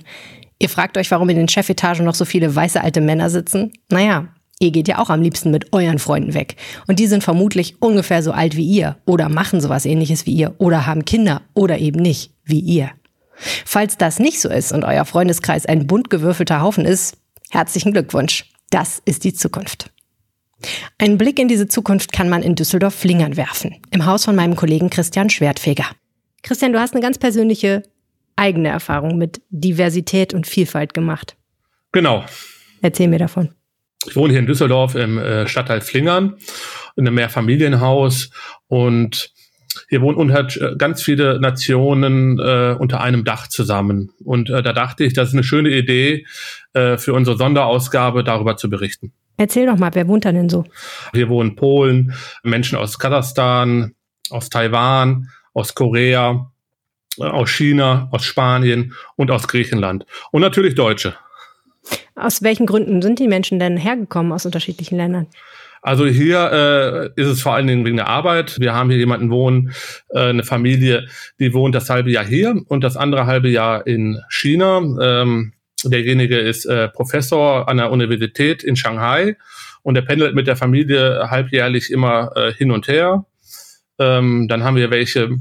Ihr 0.59 0.69
fragt 0.69 0.97
euch, 0.97 1.11
warum 1.11 1.29
in 1.29 1.37
den 1.37 1.47
Chefetagen 1.47 2.03
noch 2.03 2.15
so 2.15 2.25
viele 2.25 2.53
weiße 2.53 2.81
alte 2.81 2.99
Männer 2.99 3.29
sitzen? 3.29 3.71
Naja, 3.89 4.27
ihr 4.59 4.71
geht 4.71 4.87
ja 4.87 4.97
auch 4.97 5.09
am 5.09 5.21
liebsten 5.21 5.51
mit 5.51 5.71
euren 5.71 5.99
Freunden 5.99 6.33
weg. 6.33 6.55
Und 6.87 6.99
die 6.99 7.07
sind 7.07 7.23
vermutlich 7.23 7.81
ungefähr 7.81 8.23
so 8.23 8.31
alt 8.31 8.57
wie 8.57 8.65
ihr 8.65 8.97
oder 9.05 9.29
machen 9.29 9.61
sowas 9.61 9.85
ähnliches 9.85 10.25
wie 10.25 10.33
ihr 10.33 10.55
oder 10.57 10.87
haben 10.87 11.05
Kinder 11.05 11.43
oder 11.53 11.77
eben 11.77 12.01
nicht 12.01 12.31
wie 12.43 12.59
ihr. 12.59 12.89
Falls 13.37 13.97
das 13.97 14.19
nicht 14.19 14.41
so 14.41 14.49
ist 14.49 14.71
und 14.71 14.83
euer 14.83 15.05
Freundeskreis 15.05 15.65
ein 15.65 15.87
bunt 15.87 16.09
gewürfelter 16.09 16.61
Haufen 16.61 16.85
ist, 16.85 17.17
herzlichen 17.49 17.93
Glückwunsch. 17.93 18.51
Das 18.69 19.01
ist 19.05 19.23
die 19.23 19.33
Zukunft. 19.33 19.91
Einen 20.97 21.17
Blick 21.17 21.39
in 21.39 21.47
diese 21.47 21.67
Zukunft 21.67 22.11
kann 22.11 22.29
man 22.29 22.41
in 22.41 22.55
Düsseldorf-Flingern 22.55 23.37
werfen, 23.37 23.75
im 23.91 24.05
Haus 24.05 24.25
von 24.25 24.35
meinem 24.35 24.55
Kollegen 24.55 24.89
Christian 24.89 25.29
Schwertfeger. 25.29 25.85
Christian, 26.41 26.73
du 26.73 26.79
hast 26.79 26.93
eine 26.93 27.01
ganz 27.01 27.17
persönliche 27.17 27.83
eigene 28.35 28.69
Erfahrung 28.69 29.17
mit 29.17 29.41
Diversität 29.49 30.33
und 30.33 30.47
Vielfalt 30.47 30.93
gemacht. 30.93 31.35
Genau. 31.91 32.25
Erzähl 32.81 33.07
mir 33.07 33.19
davon. 33.19 33.49
Ich 34.05 34.15
wohne 34.15 34.31
hier 34.31 34.39
in 34.39 34.45
Düsseldorf 34.45 34.95
im 34.95 35.17
äh, 35.17 35.47
Stadtteil 35.47 35.81
Flingern 35.81 36.37
in 36.95 37.07
einem 37.07 37.15
Mehrfamilienhaus 37.15 38.29
und 38.67 39.33
hier 39.89 40.01
wohnen 40.01 40.17
unter, 40.17 40.47
äh, 40.61 40.75
ganz 40.77 41.01
viele 41.01 41.39
Nationen 41.39 42.39
äh, 42.39 42.75
unter 42.77 43.01
einem 43.01 43.23
Dach 43.23 43.47
zusammen. 43.47 44.11
Und 44.23 44.49
äh, 44.49 44.61
da 44.61 44.73
dachte 44.73 45.03
ich, 45.03 45.13
das 45.13 45.29
ist 45.29 45.33
eine 45.33 45.43
schöne 45.43 45.69
Idee 45.69 46.25
äh, 46.73 46.97
für 46.97 47.13
unsere 47.13 47.37
Sonderausgabe, 47.37 48.23
darüber 48.23 48.57
zu 48.57 48.69
berichten. 48.69 49.13
Erzähl 49.37 49.67
doch 49.67 49.77
mal, 49.77 49.91
wer 49.93 50.07
wohnt 50.07 50.25
da 50.25 50.31
denn 50.31 50.49
so? 50.49 50.63
Hier 51.13 51.29
wohnen 51.29 51.55
Polen, 51.55 52.13
Menschen 52.43 52.77
aus 52.77 52.97
Kasachstan, 52.97 53.93
aus 54.29 54.49
Taiwan, 54.49 55.29
aus 55.53 55.75
Korea, 55.75 56.51
äh, 57.19 57.23
aus 57.23 57.49
China, 57.49 58.09
aus 58.11 58.23
Spanien 58.23 58.93
und 59.15 59.31
aus 59.31 59.47
Griechenland. 59.47 60.05
Und 60.31 60.41
natürlich 60.41 60.75
Deutsche. 60.75 61.15
Aus 62.15 62.41
welchen 62.41 62.65
Gründen 62.65 63.01
sind 63.01 63.19
die 63.19 63.27
Menschen 63.27 63.59
denn 63.59 63.77
hergekommen 63.77 64.31
aus 64.31 64.45
unterschiedlichen 64.45 64.97
Ländern? 64.97 65.27
Also 65.81 66.05
hier 66.05 67.13
äh, 67.15 67.21
ist 67.21 67.27
es 67.27 67.41
vor 67.41 67.55
allen 67.55 67.67
Dingen 67.67 67.85
wegen 67.85 67.97
der 67.97 68.07
Arbeit. 68.07 68.59
Wir 68.59 68.73
haben 68.73 68.89
hier 68.89 68.99
jemanden 68.99 69.29
wohnen, 69.29 69.73
äh, 70.09 70.29
eine 70.29 70.43
Familie, 70.43 71.07
die 71.39 71.53
wohnt 71.53 71.75
das 71.75 71.89
halbe 71.89 72.11
Jahr 72.11 72.25
hier 72.25 72.55
und 72.67 72.83
das 72.83 72.97
andere 72.97 73.25
halbe 73.25 73.49
Jahr 73.49 73.85
in 73.87 74.19
China. 74.29 74.81
Ähm, 75.01 75.53
derjenige 75.83 76.37
ist 76.37 76.65
äh, 76.65 76.89
Professor 76.89 77.69
an 77.69 77.77
der 77.77 77.91
Universität 77.91 78.63
in 78.63 78.75
Shanghai 78.75 79.37
und 79.83 79.95
er 79.95 80.01
pendelt 80.01 80.35
mit 80.35 80.47
der 80.47 80.55
Familie 80.55 81.29
halbjährlich 81.29 81.91
immer 81.91 82.31
äh, 82.35 82.53
hin 82.53 82.71
und 82.71 82.87
her. 82.87 83.25
Ähm, 83.99 84.47
dann 84.47 84.63
haben 84.63 84.75
wir 84.75 84.91
welche 84.91 85.37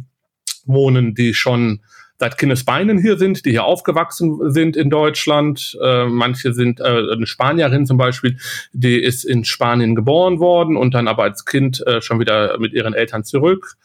wohnen, 0.65 1.15
die 1.15 1.35
schon 1.35 1.81
seit 2.19 2.39
Kindesbeinen 2.39 2.99
hier 2.99 3.19
sind, 3.19 3.45
die 3.45 3.51
hier 3.51 3.65
aufgewachsen 3.65 4.51
sind 4.51 4.77
in 4.77 4.91
Deutschland. 4.91 5.77
Äh, 5.83 6.07
manche 6.07 6.53
sind, 6.53 6.81
äh, 6.81 7.13
eine 7.13 7.27
Spanierin 7.27 7.87
zum 7.87 7.99
Beispiel, 7.99 8.39
die 8.73 8.99
ist 8.99 9.25
in 9.25 9.45
Spanien 9.45 9.95
geboren 9.95 10.39
worden 10.39 10.77
und 10.77 10.95
dann 10.95 11.09
aber 11.09 11.25
als 11.25 11.45
Kind 11.45 11.87
äh, 11.87 12.01
schon 12.01 12.21
wieder 12.21 12.59
mit 12.59 12.73
ihren 12.73 12.95
Eltern 12.95 13.25
zurück. 13.25 13.77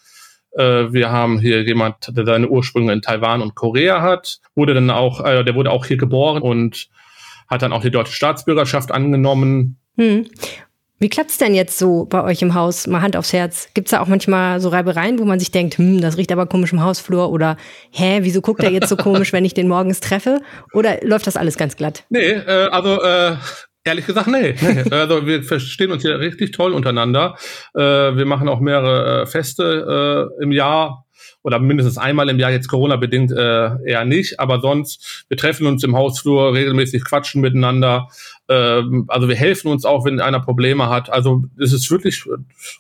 Äh, 0.51 0.91
wir 0.91 1.11
haben 1.11 1.39
hier 1.39 1.63
jemand, 1.63 2.15
der 2.15 2.25
seine 2.25 2.49
Ursprünge 2.49 2.93
in 2.93 3.01
Taiwan 3.01 3.41
und 3.41 3.55
Korea 3.55 4.01
hat, 4.01 4.39
wurde 4.55 4.73
dann 4.73 4.89
auch, 4.89 5.23
äh, 5.25 5.43
der 5.43 5.55
wurde 5.55 5.71
auch 5.71 5.85
hier 5.85 5.97
geboren 5.97 6.41
und 6.41 6.89
hat 7.47 7.61
dann 7.61 7.73
auch 7.73 7.81
die 7.81 7.91
deutsche 7.91 8.13
Staatsbürgerschaft 8.13 8.91
angenommen. 8.91 9.77
Hm. 9.97 10.25
Wie 11.01 11.09
klappt's 11.09 11.39
denn 11.39 11.55
jetzt 11.55 11.79
so 11.79 12.05
bei 12.05 12.23
euch 12.23 12.43
im 12.43 12.53
Haus? 12.53 12.85
Mal 12.85 13.01
Hand 13.01 13.17
aufs 13.17 13.33
Herz. 13.33 13.69
Gibt's 13.73 13.89
da 13.89 14.01
auch 14.01 14.07
manchmal 14.07 14.61
so 14.61 14.69
Reibereien, 14.69 15.17
wo 15.17 15.25
man 15.25 15.39
sich 15.39 15.49
denkt, 15.49 15.79
hm, 15.79 15.99
das 15.99 16.15
riecht 16.15 16.31
aber 16.31 16.45
komisch 16.45 16.73
im 16.73 16.83
Hausflur 16.83 17.31
oder 17.31 17.57
hä, 17.89 18.19
wieso 18.21 18.39
guckt 18.41 18.61
er 18.61 18.69
jetzt 18.69 18.87
so 18.87 18.95
komisch, 18.95 19.33
wenn 19.33 19.43
ich 19.43 19.55
den 19.55 19.67
morgens 19.67 19.99
treffe? 19.99 20.41
Oder 20.73 20.99
läuft 21.01 21.25
das 21.25 21.37
alles 21.37 21.57
ganz 21.57 21.75
glatt? 21.75 22.03
Nee, 22.09 22.29
äh, 22.29 22.67
also 22.69 23.01
äh, 23.01 23.35
Ehrlich 23.83 24.05
gesagt, 24.05 24.27
nee. 24.27 24.53
nee. 24.61 24.83
Also 24.91 25.25
wir 25.25 25.41
verstehen 25.41 25.91
uns 25.91 26.03
hier 26.03 26.19
richtig 26.19 26.51
toll 26.51 26.73
untereinander. 26.73 27.35
Äh, 27.73 27.81
wir 27.81 28.27
machen 28.27 28.47
auch 28.47 28.59
mehrere 28.59 29.23
äh, 29.23 29.25
Feste 29.25 30.29
äh, 30.39 30.43
im 30.43 30.51
Jahr 30.51 31.07
oder 31.43 31.59
mindestens 31.59 31.97
einmal 31.97 32.29
im 32.29 32.39
Jahr, 32.39 32.51
jetzt 32.51 32.67
Corona-bedingt 32.67 33.31
äh, 33.31 33.69
eher 33.85 34.05
nicht, 34.05 34.39
aber 34.39 34.59
sonst, 34.61 35.25
wir 35.27 35.37
treffen 35.37 35.65
uns 35.65 35.83
im 35.83 35.95
Hausflur 35.95 36.53
regelmäßig, 36.53 37.03
quatschen 37.03 37.41
miteinander. 37.41 38.09
Ähm, 38.47 39.05
also 39.07 39.27
wir 39.27 39.35
helfen 39.35 39.71
uns 39.71 39.85
auch, 39.85 40.05
wenn 40.05 40.19
einer 40.19 40.39
Probleme 40.39 40.89
hat. 40.89 41.09
Also 41.11 41.43
es 41.59 41.73
ist 41.73 41.89
wirklich 41.89 42.23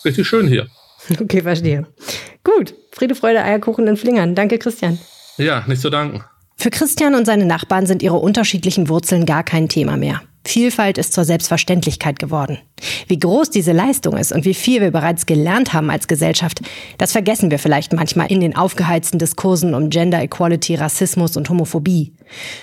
richtig 0.05 0.27
schön 0.27 0.47
hier. 0.47 0.67
Okay, 1.19 1.41
verstehe. 1.41 1.87
Gut, 2.43 2.75
Friede, 2.91 3.15
Freude, 3.15 3.43
Eierkuchen 3.43 3.87
in 3.87 3.97
Flingern. 3.97 4.35
Danke, 4.35 4.59
Christian. 4.59 4.99
Ja, 5.37 5.63
nicht 5.67 5.81
zu 5.81 5.89
danken. 5.89 6.23
Für 6.57 6.69
Christian 6.69 7.15
und 7.15 7.25
seine 7.25 7.45
Nachbarn 7.45 7.87
sind 7.87 8.03
ihre 8.03 8.17
unterschiedlichen 8.17 8.87
Wurzeln 8.87 9.25
gar 9.25 9.43
kein 9.43 9.67
Thema 9.67 9.97
mehr. 9.97 10.21
Vielfalt 10.43 10.97
ist 10.97 11.13
zur 11.13 11.23
Selbstverständlichkeit 11.23 12.17
geworden. 12.17 12.57
Wie 13.07 13.19
groß 13.19 13.51
diese 13.51 13.73
Leistung 13.73 14.17
ist 14.17 14.31
und 14.31 14.43
wie 14.43 14.55
viel 14.55 14.81
wir 14.81 14.91
bereits 14.91 15.27
gelernt 15.27 15.71
haben 15.73 15.91
als 15.91 16.07
Gesellschaft, 16.07 16.61
das 16.97 17.11
vergessen 17.11 17.51
wir 17.51 17.59
vielleicht 17.59 17.93
manchmal 17.93 18.31
in 18.31 18.39
den 18.39 18.55
aufgeheizten 18.55 19.19
Diskursen 19.19 19.75
um 19.75 19.89
Gender 19.91 20.21
Equality, 20.21 20.75
Rassismus 20.75 21.37
und 21.37 21.49
Homophobie. 21.49 22.13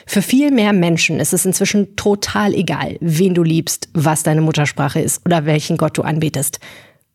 Für 0.06 0.22
viel 0.22 0.50
mehr 0.50 0.72
Menschen 0.72 1.20
ist 1.20 1.32
es 1.32 1.46
inzwischen 1.46 1.94
total 1.94 2.52
egal, 2.52 2.96
wen 3.00 3.34
du 3.34 3.44
liebst, 3.44 3.88
was 3.94 4.24
deine 4.24 4.40
Muttersprache 4.40 5.00
ist 5.00 5.24
oder 5.24 5.46
welchen 5.46 5.76
Gott 5.76 5.96
du 5.96 6.02
anbetest. 6.02 6.58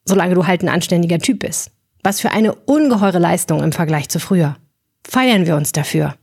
Solange 0.06 0.36
du 0.36 0.47
halt 0.47 0.63
ein 0.63 0.69
anständiger 0.69 1.19
Typ 1.19 1.39
bist. 1.39 1.71
Was 2.04 2.21
für 2.21 2.32
eine 2.32 2.56
ungeheure 2.56 3.19
Leistung 3.19 3.62
im 3.63 3.71
Vergleich 3.71 4.10
zu 4.10 4.19
früher. 4.19 4.58
Feiern 5.06 5.45
wir 5.45 5.56
uns 5.56 5.71
dafür. 5.71 6.15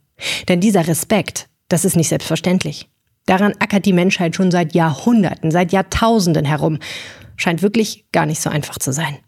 Denn 0.49 0.61
dieser 0.61 0.87
Respekt, 0.87 1.49
das 1.69 1.85
ist 1.85 1.97
nicht 1.97 2.09
selbstverständlich. 2.09 2.89
Daran 3.31 3.55
ackert 3.61 3.87
die 3.87 3.93
Menschheit 3.93 4.35
schon 4.35 4.51
seit 4.51 4.75
Jahrhunderten, 4.75 5.53
seit 5.53 5.71
Jahrtausenden 5.71 6.45
herum. 6.45 6.81
Scheint 7.37 7.63
wirklich 7.63 8.07
gar 8.11 8.27
nicht 8.27 8.43
so 8.43 8.51
einfach 8.51 8.81
zu 8.81 8.93
sein. 8.93 9.19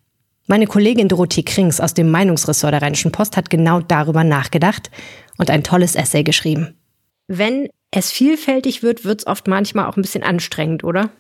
Meine 0.49 0.67
Kollegin 0.67 1.07
Dorothee 1.07 1.45
Krings 1.45 1.81
aus 1.81 1.95
dem 1.95 2.11
Meinungsressort 2.11 2.73
der 2.73 2.83
Rheinischen 2.83 3.13
Post 3.13 3.37
hat 3.37 3.49
genau 3.49 3.81
darüber 3.81 4.25
nachgedacht 4.25 4.91
und 5.39 5.51
ein 5.51 5.63
tolles 5.63 5.95
Essay 5.95 6.25
geschrieben. 6.25 6.75
Wenn 7.29 7.69
es 7.93 8.11
vielfältig 8.11 8.83
wird, 8.83 9.05
wird 9.05 9.21
es 9.21 9.27
oft 9.29 9.47
manchmal 9.47 9.87
auch 9.87 9.97
ein 9.97 10.03
bisschen 10.03 10.25
anstrengend, 10.25 10.83
oder? 10.83 11.11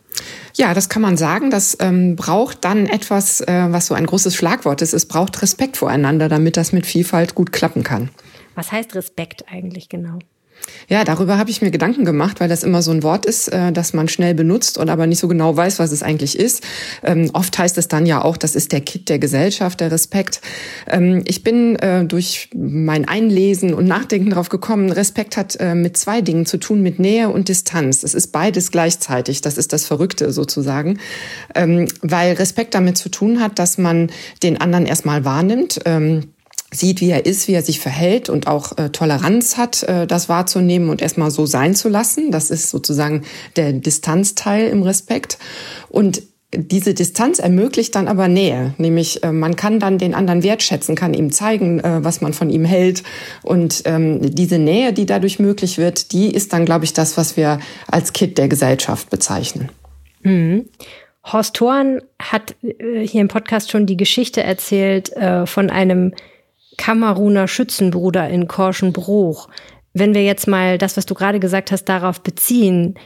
Ja, 0.57 0.75
das 0.75 0.89
kann 0.89 1.03
man 1.03 1.17
sagen. 1.17 1.53
Das 1.53 1.77
ähm, 1.79 2.17
braucht 2.17 2.65
dann 2.65 2.87
etwas, 2.87 3.43
äh, 3.43 3.67
was 3.69 3.87
so 3.87 3.95
ein 3.95 4.07
großes 4.07 4.35
Schlagwort 4.35 4.83
ist. 4.83 4.93
Es 4.93 5.07
braucht 5.07 5.41
Respekt 5.41 5.77
voreinander, 5.77 6.29
damit 6.29 6.57
das 6.57 6.73
mit 6.73 6.85
Vielfalt 6.85 7.37
gut 7.37 7.53
klappen 7.53 7.85
kann. 7.85 8.11
Was 8.57 8.73
heißt 8.73 8.97
Respekt 8.97 9.45
eigentlich 9.49 9.89
genau? 9.89 10.19
Ja, 10.89 11.05
darüber 11.05 11.39
habe 11.39 11.51
ich 11.51 11.63
mir 11.63 11.71
Gedanken 11.71 12.05
gemacht, 12.05 12.41
weil 12.41 12.49
das 12.49 12.63
immer 12.63 12.83
so 12.83 12.91
ein 12.91 13.03
Wort 13.03 13.27
ist, 13.27 13.49
äh, 13.49 13.73
das 13.73 13.93
man 13.93 14.09
schnell 14.09 14.35
benutzt 14.35 14.79
und 14.79 14.91
aber 14.91 15.07
nicht 15.07 15.19
so 15.19 15.29
genau 15.29 15.57
weiß, 15.57 15.79
was 15.79 15.93
es 15.93 16.03
eigentlich 16.03 16.39
ist. 16.39 16.63
Ähm, 17.03 17.31
oft 17.33 17.57
heißt 17.59 17.79
es 17.79 17.89
dann 17.89 18.07
ja 18.07 18.23
auch, 18.23 18.37
das 18.37 18.55
ist 18.55 18.73
der 18.73 18.81
Kit 18.81 19.09
der 19.09 19.19
Gesellschaft, 19.19 19.81
der 19.81 19.91
Respekt. 19.91 20.41
Ähm, 20.89 21.23
ich 21.27 21.43
bin 21.43 21.77
äh, 21.77 22.05
durch 22.05 22.51
mein 22.55 23.07
Einlesen 23.07 23.75
und 23.75 23.87
Nachdenken 23.87 24.31
darauf 24.31 24.49
gekommen, 24.49 24.91
Respekt 24.91 25.37
hat 25.37 25.57
äh, 25.61 25.75
mit 25.75 25.97
zwei 25.97 26.21
Dingen 26.21 26.47
zu 26.47 26.59
tun, 26.59 26.83
mit 26.83 26.99
Nähe 26.99 27.29
und 27.29 27.49
Distanz. 27.49 28.03
Es 28.03 28.15
ist 28.15 28.29
beides 28.29 28.71
gleichzeitig. 28.71 29.41
Das 29.41 29.59
ist 29.59 29.73
das 29.73 29.87
Verrückte 29.87 30.33
sozusagen, 30.33 30.99
ähm, 31.55 31.89
weil 32.03 32.35
Respekt 32.35 32.75
damit 32.75 32.99
zu 32.99 33.09
tun 33.09 33.41
hat, 33.41 33.59
dass 33.59 33.79
man 33.79 34.11
den 34.43 34.61
anderen 34.61 34.87
erstmal 34.87 35.25
wahrnimmt 35.25 35.81
sieht, 36.73 37.01
wie 37.01 37.11
er 37.11 37.27
ist, 37.27 37.49
wie 37.49 37.53
er 37.53 37.63
sich 37.63 37.81
verhält 37.81 38.29
und 38.29 38.47
auch 38.47 38.77
äh, 38.79 38.91
Toleranz 38.91 39.57
hat, 39.57 39.83
äh, 39.85 40.07
das 40.07 40.29
wahrzunehmen 40.29 40.89
und 40.89 41.03
erstmal 41.03 41.31
so 41.31 41.47
sein 41.47 41.75
zu 41.75 41.89
lassen. 41.89 42.31
Das 42.31 42.51
ist 42.51 42.71
sozusagen 42.71 43.23
der 43.57 43.73
Distanzteil 43.73 44.69
im 44.69 44.83
Respekt. 44.83 45.39
Und 45.89 46.23
diese 46.55 46.93
Distanz 46.93 47.39
ermöglicht 47.39 47.95
dann 47.95 48.09
aber 48.09 48.29
Nähe, 48.29 48.75
nämlich 48.77 49.23
äh, 49.23 49.33
man 49.33 49.57
kann 49.57 49.81
dann 49.81 49.99
den 49.99 50.15
anderen 50.15 50.43
wertschätzen, 50.43 50.95
kann 50.95 51.15
ihm 51.15 51.33
zeigen, 51.33 51.81
äh, 51.81 52.05
was 52.05 52.21
man 52.21 52.35
von 52.35 52.51
ihm 52.51 52.65
hält. 52.65 53.03
Und 53.43 53.83
ähm, 53.87 54.35
diese 54.35 54.59
Nähe, 54.59 54.93
die 54.93 55.07
dadurch 55.07 55.39
möglich 55.39 55.79
wird, 55.79 56.13
die 56.13 56.33
ist 56.35 56.53
dann, 56.53 56.67
glaube 56.67 56.85
ich, 56.85 56.93
das, 56.93 57.17
was 57.17 57.37
wir 57.37 57.59
als 57.87 58.13
Kit 58.13 58.37
der 58.37 58.49
Gesellschaft 58.49 59.09
bezeichnen. 59.09 59.71
Mhm. 60.23 60.67
Horst 61.25 61.55
Thorn 61.55 62.03
hat 62.21 62.55
äh, 62.63 63.07
hier 63.07 63.23
im 63.23 63.29
Podcast 63.29 63.71
schon 63.71 63.87
die 63.87 63.97
Geschichte 63.97 64.43
erzählt 64.43 65.13
äh, 65.17 65.47
von 65.47 65.71
einem 65.71 66.13
Kameruner 66.83 67.47
Schützenbruder 67.47 68.29
in 68.29 68.49
Korschenbruch. 68.49 69.49
Wenn 69.95 70.15
wir 70.15 70.25
jetzt 70.25 70.49
mal 70.49 70.79
das, 70.79 70.97
was 70.97 71.07
du 71.07 71.15
gerade 71.15 71.39
gesagt 71.39 71.71
hast, 71.71 71.85
darauf 71.85 72.23
beziehen, 72.23 72.99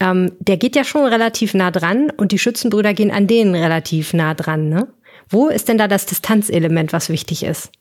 ähm, 0.00 0.32
der 0.40 0.58
geht 0.58 0.76
ja 0.76 0.84
schon 0.84 1.06
relativ 1.06 1.54
nah 1.54 1.70
dran 1.70 2.12
und 2.14 2.32
die 2.32 2.38
Schützenbrüder 2.38 2.92
gehen 2.92 3.10
an 3.10 3.26
denen 3.26 3.54
relativ 3.54 4.12
nah 4.12 4.34
dran. 4.34 4.68
Ne? 4.68 4.86
Wo 5.30 5.48
ist 5.48 5.70
denn 5.70 5.78
da 5.78 5.88
das 5.88 6.04
Distanzelement, 6.04 6.92
was 6.92 7.08
wichtig 7.08 7.42
ist? 7.42 7.72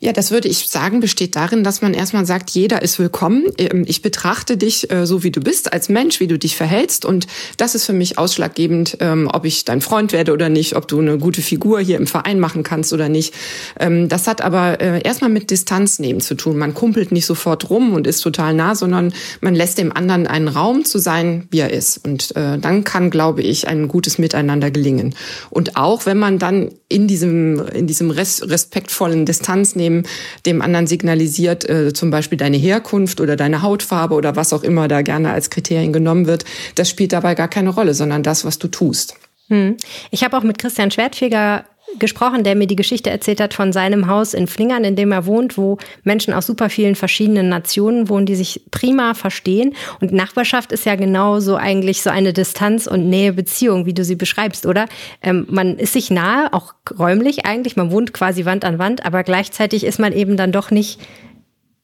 Ja, 0.00 0.12
das 0.12 0.32
würde 0.32 0.48
ich 0.48 0.68
sagen, 0.68 0.98
besteht 0.98 1.36
darin, 1.36 1.62
dass 1.62 1.80
man 1.80 1.94
erstmal 1.94 2.26
sagt, 2.26 2.50
jeder 2.50 2.82
ist 2.82 2.98
willkommen. 2.98 3.44
Ähm, 3.58 3.84
ich 3.86 4.02
betrachte 4.02 4.56
dich 4.56 4.90
äh, 4.90 5.06
so, 5.06 5.22
wie 5.22 5.30
du 5.30 5.40
bist, 5.40 5.72
als 5.72 5.88
Mensch, 5.88 6.18
wie 6.18 6.26
du 6.26 6.38
dich 6.38 6.56
verhältst. 6.56 7.04
Und 7.04 7.28
das 7.56 7.76
ist 7.76 7.84
für 7.84 7.92
mich 7.92 8.18
ausschlaggebend, 8.18 8.96
ähm, 8.98 9.30
ob 9.32 9.44
ich 9.44 9.64
dein 9.64 9.80
Freund 9.80 10.12
werde 10.12 10.32
oder 10.32 10.48
nicht, 10.48 10.74
ob 10.74 10.88
du 10.88 10.98
eine 10.98 11.18
gute 11.18 11.40
Figur 11.40 11.78
hier 11.78 11.98
im 11.98 12.08
Verein 12.08 12.40
machen 12.40 12.64
kannst 12.64 12.92
oder 12.92 13.08
nicht. 13.08 13.32
Ähm, 13.78 14.08
das 14.08 14.26
hat 14.26 14.40
aber 14.40 14.80
äh, 14.80 15.02
erstmal 15.02 15.30
mit 15.30 15.50
Distanz 15.52 16.00
nehmen 16.00 16.20
zu 16.20 16.34
tun. 16.34 16.58
Man 16.58 16.74
kumpelt 16.74 17.12
nicht 17.12 17.26
sofort 17.26 17.70
rum 17.70 17.94
und 17.94 18.08
ist 18.08 18.22
total 18.22 18.54
nah, 18.54 18.74
sondern 18.74 19.14
man 19.40 19.54
lässt 19.54 19.78
dem 19.78 19.92
anderen 19.92 20.26
einen 20.26 20.48
Raum 20.48 20.84
zu 20.84 20.98
sein, 20.98 21.46
wie 21.52 21.60
er 21.60 21.70
ist. 21.70 22.04
Und 22.04 22.34
äh, 22.34 22.58
dann 22.58 22.82
kann, 22.82 23.10
glaube 23.10 23.42
ich, 23.42 23.68
ein 23.68 23.86
gutes 23.86 24.18
Miteinander 24.18 24.72
gelingen. 24.72 25.14
Und 25.50 25.76
auch 25.76 26.06
wenn 26.06 26.18
man 26.18 26.40
dann 26.40 26.72
in 26.88 27.06
diesem, 27.06 27.64
in 27.68 27.86
diesem 27.86 28.10
respektvollen 28.10 29.26
Distanz 29.26 29.51
Distanz 29.52 29.76
nehmen, 29.76 30.04
dem 30.46 30.62
anderen 30.62 30.86
signalisiert, 30.86 31.68
äh, 31.68 31.92
zum 31.92 32.10
Beispiel 32.10 32.38
deine 32.38 32.56
Herkunft 32.56 33.20
oder 33.20 33.36
deine 33.36 33.62
Hautfarbe 33.62 34.14
oder 34.14 34.36
was 34.36 34.52
auch 34.52 34.62
immer 34.62 34.88
da 34.88 35.02
gerne 35.02 35.32
als 35.32 35.50
Kriterien 35.50 35.92
genommen 35.92 36.26
wird, 36.26 36.44
das 36.74 36.88
spielt 36.88 37.12
dabei 37.12 37.34
gar 37.34 37.48
keine 37.48 37.70
Rolle, 37.70 37.94
sondern 37.94 38.22
das, 38.22 38.44
was 38.44 38.58
du 38.58 38.68
tust. 38.68 39.16
Hm. 39.48 39.76
Ich 40.10 40.24
habe 40.24 40.36
auch 40.36 40.42
mit 40.42 40.58
Christian 40.58 40.90
Schwertfeger 40.90 41.64
gesprochen, 41.98 42.44
der 42.44 42.54
mir 42.54 42.66
die 42.66 42.76
Geschichte 42.76 43.10
erzählt 43.10 43.40
hat 43.40 43.54
von 43.54 43.72
seinem 43.72 44.06
Haus 44.06 44.34
in 44.34 44.46
Flingern, 44.46 44.84
in 44.84 44.96
dem 44.96 45.12
er 45.12 45.26
wohnt, 45.26 45.56
wo 45.56 45.78
Menschen 46.04 46.34
aus 46.34 46.46
super 46.46 46.70
vielen 46.70 46.94
verschiedenen 46.94 47.48
Nationen 47.48 48.08
wohnen, 48.08 48.26
die 48.26 48.34
sich 48.34 48.64
prima 48.70 49.14
verstehen. 49.14 49.74
Und 50.00 50.12
Nachbarschaft 50.12 50.72
ist 50.72 50.86
ja 50.86 50.96
genauso 50.96 51.56
eigentlich 51.56 52.02
so 52.02 52.10
eine 52.10 52.32
Distanz- 52.32 52.86
und 52.86 53.08
Nähebeziehung, 53.08 53.86
wie 53.86 53.94
du 53.94 54.04
sie 54.04 54.16
beschreibst, 54.16 54.66
oder? 54.66 54.86
Ähm, 55.22 55.46
man 55.48 55.78
ist 55.78 55.92
sich 55.92 56.10
nahe, 56.10 56.52
auch 56.52 56.74
räumlich 56.98 57.46
eigentlich. 57.46 57.76
Man 57.76 57.90
wohnt 57.90 58.12
quasi 58.12 58.44
Wand 58.44 58.64
an 58.64 58.78
Wand, 58.78 59.04
aber 59.04 59.22
gleichzeitig 59.22 59.84
ist 59.84 59.98
man 59.98 60.12
eben 60.12 60.36
dann 60.36 60.52
doch 60.52 60.70
nicht, 60.70 61.00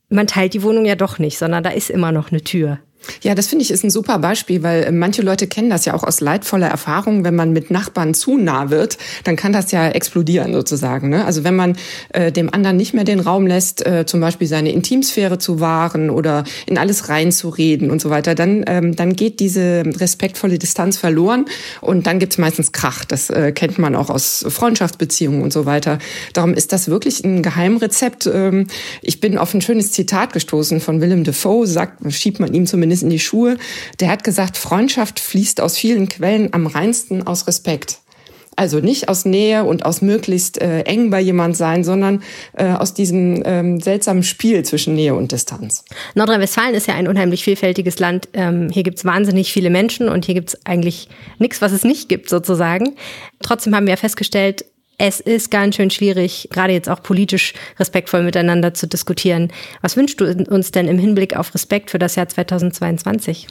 man 0.09 0.27
teilt 0.27 0.55
die 0.55 0.63
Wohnung 0.63 0.85
ja 0.85 0.95
doch 0.95 1.19
nicht, 1.19 1.39
sondern 1.39 1.63
da 1.63 1.71
ist 1.71 1.91
immer 1.91 2.13
noch 2.13 2.31
eine 2.31 2.43
Tür. 2.43 2.79
Ja, 3.23 3.35
das 3.35 3.47
finde 3.47 3.65
ich 3.65 3.71
ist 3.71 3.85
ein 3.85 3.91
super 3.91 4.19
Beispiel, 4.19 4.63
weil 4.63 4.85
äh, 4.85 4.93
manche 4.93 5.23
Leute 5.23 5.47
kennen 5.47 5.71
das 5.71 5.85
ja 5.85 5.95
auch 5.95 6.05
aus 6.05 6.21
leidvoller 6.21 6.69
Erfahrung. 6.69 7.25
Wenn 7.25 7.35
man 7.35 7.53
mit 7.53 7.71
Nachbarn 7.71 8.15
zu 8.15 8.37
nah 8.37 8.71
wird, 8.71 8.99
dann 9.25 9.37
kann 9.37 9.53
das 9.53 9.73
ja 9.73 9.89
explodieren 9.89 10.53
sozusagen. 10.53 11.09
Ne? 11.09 11.25
Also 11.25 11.45
wenn 11.45 11.57
man 11.57 11.77
äh, 12.11 12.33
dem 12.33 12.53
anderen 12.53 12.77
nicht 12.77 12.95
mehr 12.95 13.05
den 13.05 13.21
Raum 13.21 13.47
lässt, 13.47 13.87
äh, 13.87 14.05
zum 14.07 14.21
Beispiel 14.21 14.47
seine 14.47 14.73
Intimsphäre 14.73 15.39
zu 15.39 15.61
wahren 15.61 16.11
oder 16.11 16.45
in 16.67 16.77
alles 16.79 17.09
reinzureden 17.09 17.91
und 17.91 18.01
so 18.01 18.11
weiter, 18.11 18.35
dann, 18.35 18.65
ähm, 18.67 18.95
dann 18.95 19.15
geht 19.15 19.41
diese 19.41 19.85
respektvolle 19.87 20.59
Distanz 20.59 20.97
verloren 20.97 21.47
und 21.81 22.07
dann 22.07 22.19
gibt's 22.19 22.39
meistens 22.39 22.73
Krach. 22.73 23.05
Das 23.05 23.31
äh, 23.31 23.53
kennt 23.53 23.79
man 23.79 23.97
auch 23.97 24.11
aus 24.11 24.45
Freundschaftsbeziehungen 24.49 25.43
und 25.43 25.53
so 25.53 25.67
weiter. 25.67 25.99
Darum 26.35 26.55
ist 26.55 26.73
das 26.73 26.89
wirklich 26.89 27.25
ein 27.25 27.43
Geheimrezept. 27.43 28.29
Ähm, 28.33 28.67
ich 29.03 29.21
bin 29.21 29.39
auf 29.39 29.55
ein 29.55 29.61
schönes 29.61 29.93
Zitat 29.93 30.33
gestoßen 30.33 30.81
von 30.81 31.01
Willem 31.01 31.25
Dafoe, 31.25 31.67
sagt, 31.67 32.13
schiebt 32.13 32.41
man 32.41 32.53
ihm 32.53 32.67
zumindest 32.67 32.88
zumindest 32.89 33.03
in 33.03 33.11
die 33.11 33.19
Schuhe. 33.19 33.59
Der 34.01 34.11
hat 34.11 34.25
gesagt, 34.25 34.57
Freundschaft 34.57 35.21
fließt 35.21 35.61
aus 35.61 35.77
vielen 35.77 36.09
Quellen 36.09 36.53
am 36.55 36.67
reinsten 36.67 37.27
aus 37.27 37.47
Respekt. 37.47 37.99
Also 38.57 38.81
nicht 38.81 39.09
aus 39.09 39.25
Nähe 39.25 39.63
und 39.63 39.85
aus 39.85 40.03
möglichst 40.03 40.61
äh, 40.61 40.81
eng 40.81 41.11
bei 41.11 41.21
jemand 41.21 41.57
sein, 41.57 41.85
sondern 41.85 42.23
äh, 42.55 42.73
aus 42.73 42.93
diesem 42.93 43.43
ähm, 43.45 43.79
seltsamen 43.79 44.25
Spiel 44.25 44.65
zwischen 44.65 44.95
Nähe 44.95 45.15
und 45.15 45.31
Distanz. 45.31 45.85
Nordrhein-Westfalen 46.17 46.75
ist 46.75 46.89
ja 46.89 46.95
ein 46.95 47.07
unheimlich 47.07 47.45
vielfältiges 47.45 48.01
Land. 48.01 48.29
Ähm, 48.33 48.69
hier 48.73 48.83
gibt's 48.83 49.05
wahnsinnig 49.05 49.53
viele 49.53 49.71
Menschen 49.71 50.09
und 50.09 50.25
hier 50.25 50.35
gibt's 50.35 50.59
eigentlich 50.65 51.09
nichts, 51.39 51.63
was 51.63 51.71
es 51.71 51.85
nicht 51.85 52.09
gibt 52.09 52.29
sozusagen. 52.29 52.97
Trotzdem 53.41 53.77
haben 53.77 53.87
wir 53.87 53.97
festgestellt, 53.97 54.65
es 54.99 55.21
ist 55.21 55.53
ganz 55.53 55.77
schön 55.77 55.91
schwierig, 55.91 56.49
gerade 56.51 56.73
jetzt 56.73 56.89
auch 56.89 57.03
politisch 57.03 57.55
respektvoll 57.79 58.25
miteinander 58.25 58.75
zu 58.75 58.89
diskutieren. 58.89 59.53
Was 59.81 59.97
wünschst 59.97 60.21
du 60.21 60.27
uns 60.51 60.73
denn 60.73 60.89
im 60.89 60.99
Hinblick 60.99 61.37
auf 61.37 61.55
Respekt 61.55 61.91
für 61.91 62.01
das 62.01 62.17
Jahr 62.17 62.29
2022? 62.29 63.47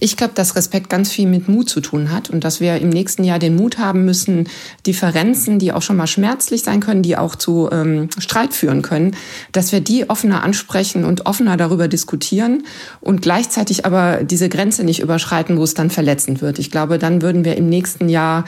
Ich 0.00 0.16
glaube, 0.16 0.32
dass 0.34 0.56
Respekt 0.56 0.88
ganz 0.88 1.12
viel 1.12 1.28
mit 1.28 1.48
Mut 1.48 1.68
zu 1.68 1.80
tun 1.80 2.10
hat 2.10 2.30
und 2.30 2.42
dass 2.42 2.60
wir 2.60 2.76
im 2.78 2.88
nächsten 2.88 3.22
Jahr 3.22 3.38
den 3.38 3.54
Mut 3.54 3.78
haben 3.78 4.04
müssen, 4.06 4.48
Differenzen, 4.86 5.58
die 5.58 5.72
auch 5.72 5.82
schon 5.82 5.96
mal 5.96 6.06
schmerzlich 6.06 6.62
sein 6.62 6.80
können, 6.80 7.02
die 7.02 7.16
auch 7.16 7.36
zu 7.36 7.68
ähm, 7.70 8.08
Streit 8.18 8.54
führen 8.54 8.80
können, 8.80 9.14
dass 9.52 9.70
wir 9.70 9.80
die 9.80 10.08
offener 10.08 10.42
ansprechen 10.42 11.04
und 11.04 11.26
offener 11.26 11.58
darüber 11.58 11.86
diskutieren 11.86 12.64
und 13.00 13.20
gleichzeitig 13.20 13.84
aber 13.84 14.24
diese 14.24 14.48
Grenze 14.48 14.82
nicht 14.82 15.00
überschreiten, 15.00 15.58
wo 15.58 15.62
es 15.62 15.74
dann 15.74 15.90
verletzend 15.90 16.40
wird. 16.40 16.58
Ich 16.58 16.70
glaube, 16.70 16.98
dann 16.98 17.20
würden 17.20 17.44
wir 17.44 17.56
im 17.56 17.68
nächsten 17.68 18.08
Jahr 18.08 18.44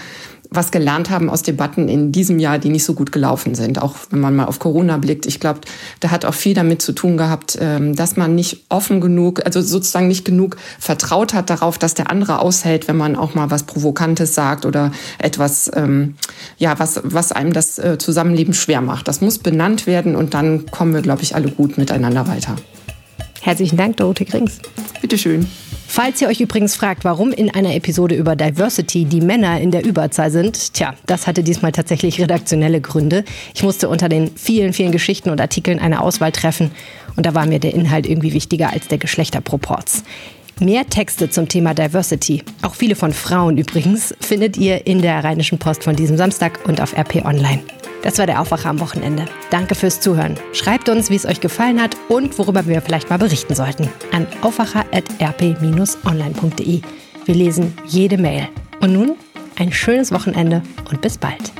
was 0.55 0.71
gelernt 0.71 1.11
haben 1.11 1.31
aus 1.31 1.43
Debatten 1.43 1.89
in 1.89 2.13
diesem 2.13 2.39
Jahr, 2.39 2.59
die 2.59 2.69
nicht 2.69 2.85
so 2.85 2.95
gut 2.95 3.13
gelaufen 3.13 3.55
sind. 3.55 3.81
Auch 3.81 3.97
wenn 4.11 4.21
man 4.21 4.35
mal 4.37 4.47
auf 4.47 4.59
Corona 4.59 4.97
blickt. 4.99 5.27
Ich 5.27 5.41
glaube, 5.41 5.61
da 6.01 6.11
hat 6.11 6.25
auch 6.25 6.35
viel 6.35 6.55
damit 6.55 6.83
zu 6.83 6.93
tun 6.93 7.17
gehabt, 7.17 7.59
ähm, 7.61 7.95
dass 7.95 8.17
man 8.17 8.35
nicht 8.35 8.65
offen 8.69 9.01
genug, 9.01 9.45
also 9.45 9.61
sozusagen 9.61 10.09
nicht 10.09 10.25
genug 10.25 10.57
vertraut 10.79 11.35
hat 11.35 11.51
darauf, 11.51 11.79
dass 11.79 11.95
der 11.95 12.11
andere 12.11 12.41
aushält, 12.41 12.89
wenn 12.89 12.97
man 12.97 13.17
auch 13.17 13.35
mal 13.35 13.51
was 13.51 13.65
Provokantes 13.65 14.35
sagt 14.35 14.67
oder 14.67 14.93
etwas, 15.19 15.71
ähm, 15.75 16.15
ja, 16.59 16.79
was, 16.79 17.01
was 17.05 17.33
einem 17.33 17.53
das 17.53 17.79
äh, 17.79 17.99
Zusammenleben 17.99 18.55
schwer 18.55 18.81
macht. 18.81 19.09
Das 19.09 19.21
muss 19.21 19.39
benannt 19.39 19.87
werden 19.87 20.17
und 20.17 20.35
dann 20.35 20.67
kommen 20.71 20.95
wir, 20.95 21.03
glaube 21.03 21.23
ich, 21.23 21.35
alle 21.35 21.49
gut 21.49 21.79
miteinander 21.79 22.27
weiter. 22.29 22.57
Herzlichen 23.41 23.77
Dank, 23.77 23.99
Dorothee 23.99 24.25
Krings. 24.25 24.59
Bitteschön. 25.03 25.47
Falls 25.97 26.21
ihr 26.21 26.27
euch 26.27 26.41
übrigens 26.41 26.75
fragt, 26.75 27.05
warum 27.05 27.31
in 27.31 27.55
einer 27.55 27.73
Episode 27.77 28.17
über 28.17 28.35
Diversity 28.35 29.05
die 29.05 29.21
Männer 29.21 29.61
in 29.61 29.71
der 29.71 29.85
Überzahl 29.85 30.29
sind, 30.33 30.75
tja, 30.75 30.95
das 31.07 31.29
hatte 31.29 31.45
diesmal 31.45 31.71
tatsächlich 31.71 32.21
redaktionelle 32.21 32.81
Gründe. 32.81 33.25
Ich 33.55 33.63
musste 33.63 33.89
unter 33.89 34.09
den 34.09 34.37
vielen, 34.37 34.73
vielen 34.73 34.91
Geschichten 34.91 35.31
und 35.31 35.41
Artikeln 35.41 35.79
eine 35.79 36.01
Auswahl 36.01 36.33
treffen 36.33 36.73
und 37.15 37.25
da 37.25 37.35
war 37.37 37.47
mir 37.47 37.61
der 37.61 37.75
Inhalt 37.75 38.07
irgendwie 38.09 38.33
wichtiger 38.33 38.73
als 38.73 38.89
der 38.89 38.99
Geschlechterproporz. 38.99 40.03
Mehr 40.61 40.87
Texte 40.87 41.29
zum 41.31 41.49
Thema 41.49 41.75
Diversity, 41.75 42.45
auch 42.63 42.77
viele 42.77 42.95
von 42.95 43.13
Frauen 43.13 43.59
übrigens, 43.59 44.15
findet 44.21 44.57
ihr 44.57 44.87
in 44.87 45.03
der 45.03 45.25
Rheinischen 45.25 45.59
Post 45.59 45.83
von 45.83 45.97
diesem 45.97 46.17
Samstag 46.17 46.61
und 46.69 46.81
auf 46.81 46.97
RP 46.97 47.25
Online. 47.25 47.61
Das 48.03 48.19
war 48.19 48.27
der 48.27 48.41
Aufwacher 48.41 48.69
am 48.69 48.79
Wochenende. 48.79 49.25
Danke 49.51 49.75
fürs 49.75 50.01
Zuhören. 50.01 50.39
Schreibt 50.53 50.89
uns, 50.89 51.11
wie 51.11 51.17
es 51.17 51.27
euch 51.27 51.41
gefallen 51.41 51.83
hat 51.83 51.97
und 52.09 52.39
worüber 52.39 52.69
wir 52.69 52.81
vielleicht 52.83 53.11
mal 53.11 53.19
berichten 53.19 53.57
sollten. 53.57 53.89
An 54.13 54.29
aufwacher.rp-online.de. 54.43 56.83
Wir 57.25 57.35
lesen 57.35 57.77
jede 57.87 58.19
Mail. 58.19 58.47
Und 58.81 58.93
nun 58.93 59.17
ein 59.57 59.73
schönes 59.73 60.13
Wochenende 60.13 60.63
und 60.89 61.01
bis 61.01 61.19
bald. 61.19 61.51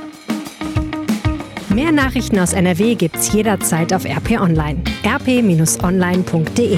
Mehr 1.69 1.91
Nachrichten 1.91 2.39
aus 2.39 2.53
NRW 2.53 2.95
gibt's 2.95 3.33
jederzeit 3.33 3.91
auf 3.91 4.05
RP 4.05 4.39
Online. 4.39 4.81
rp-online.de 5.03 6.77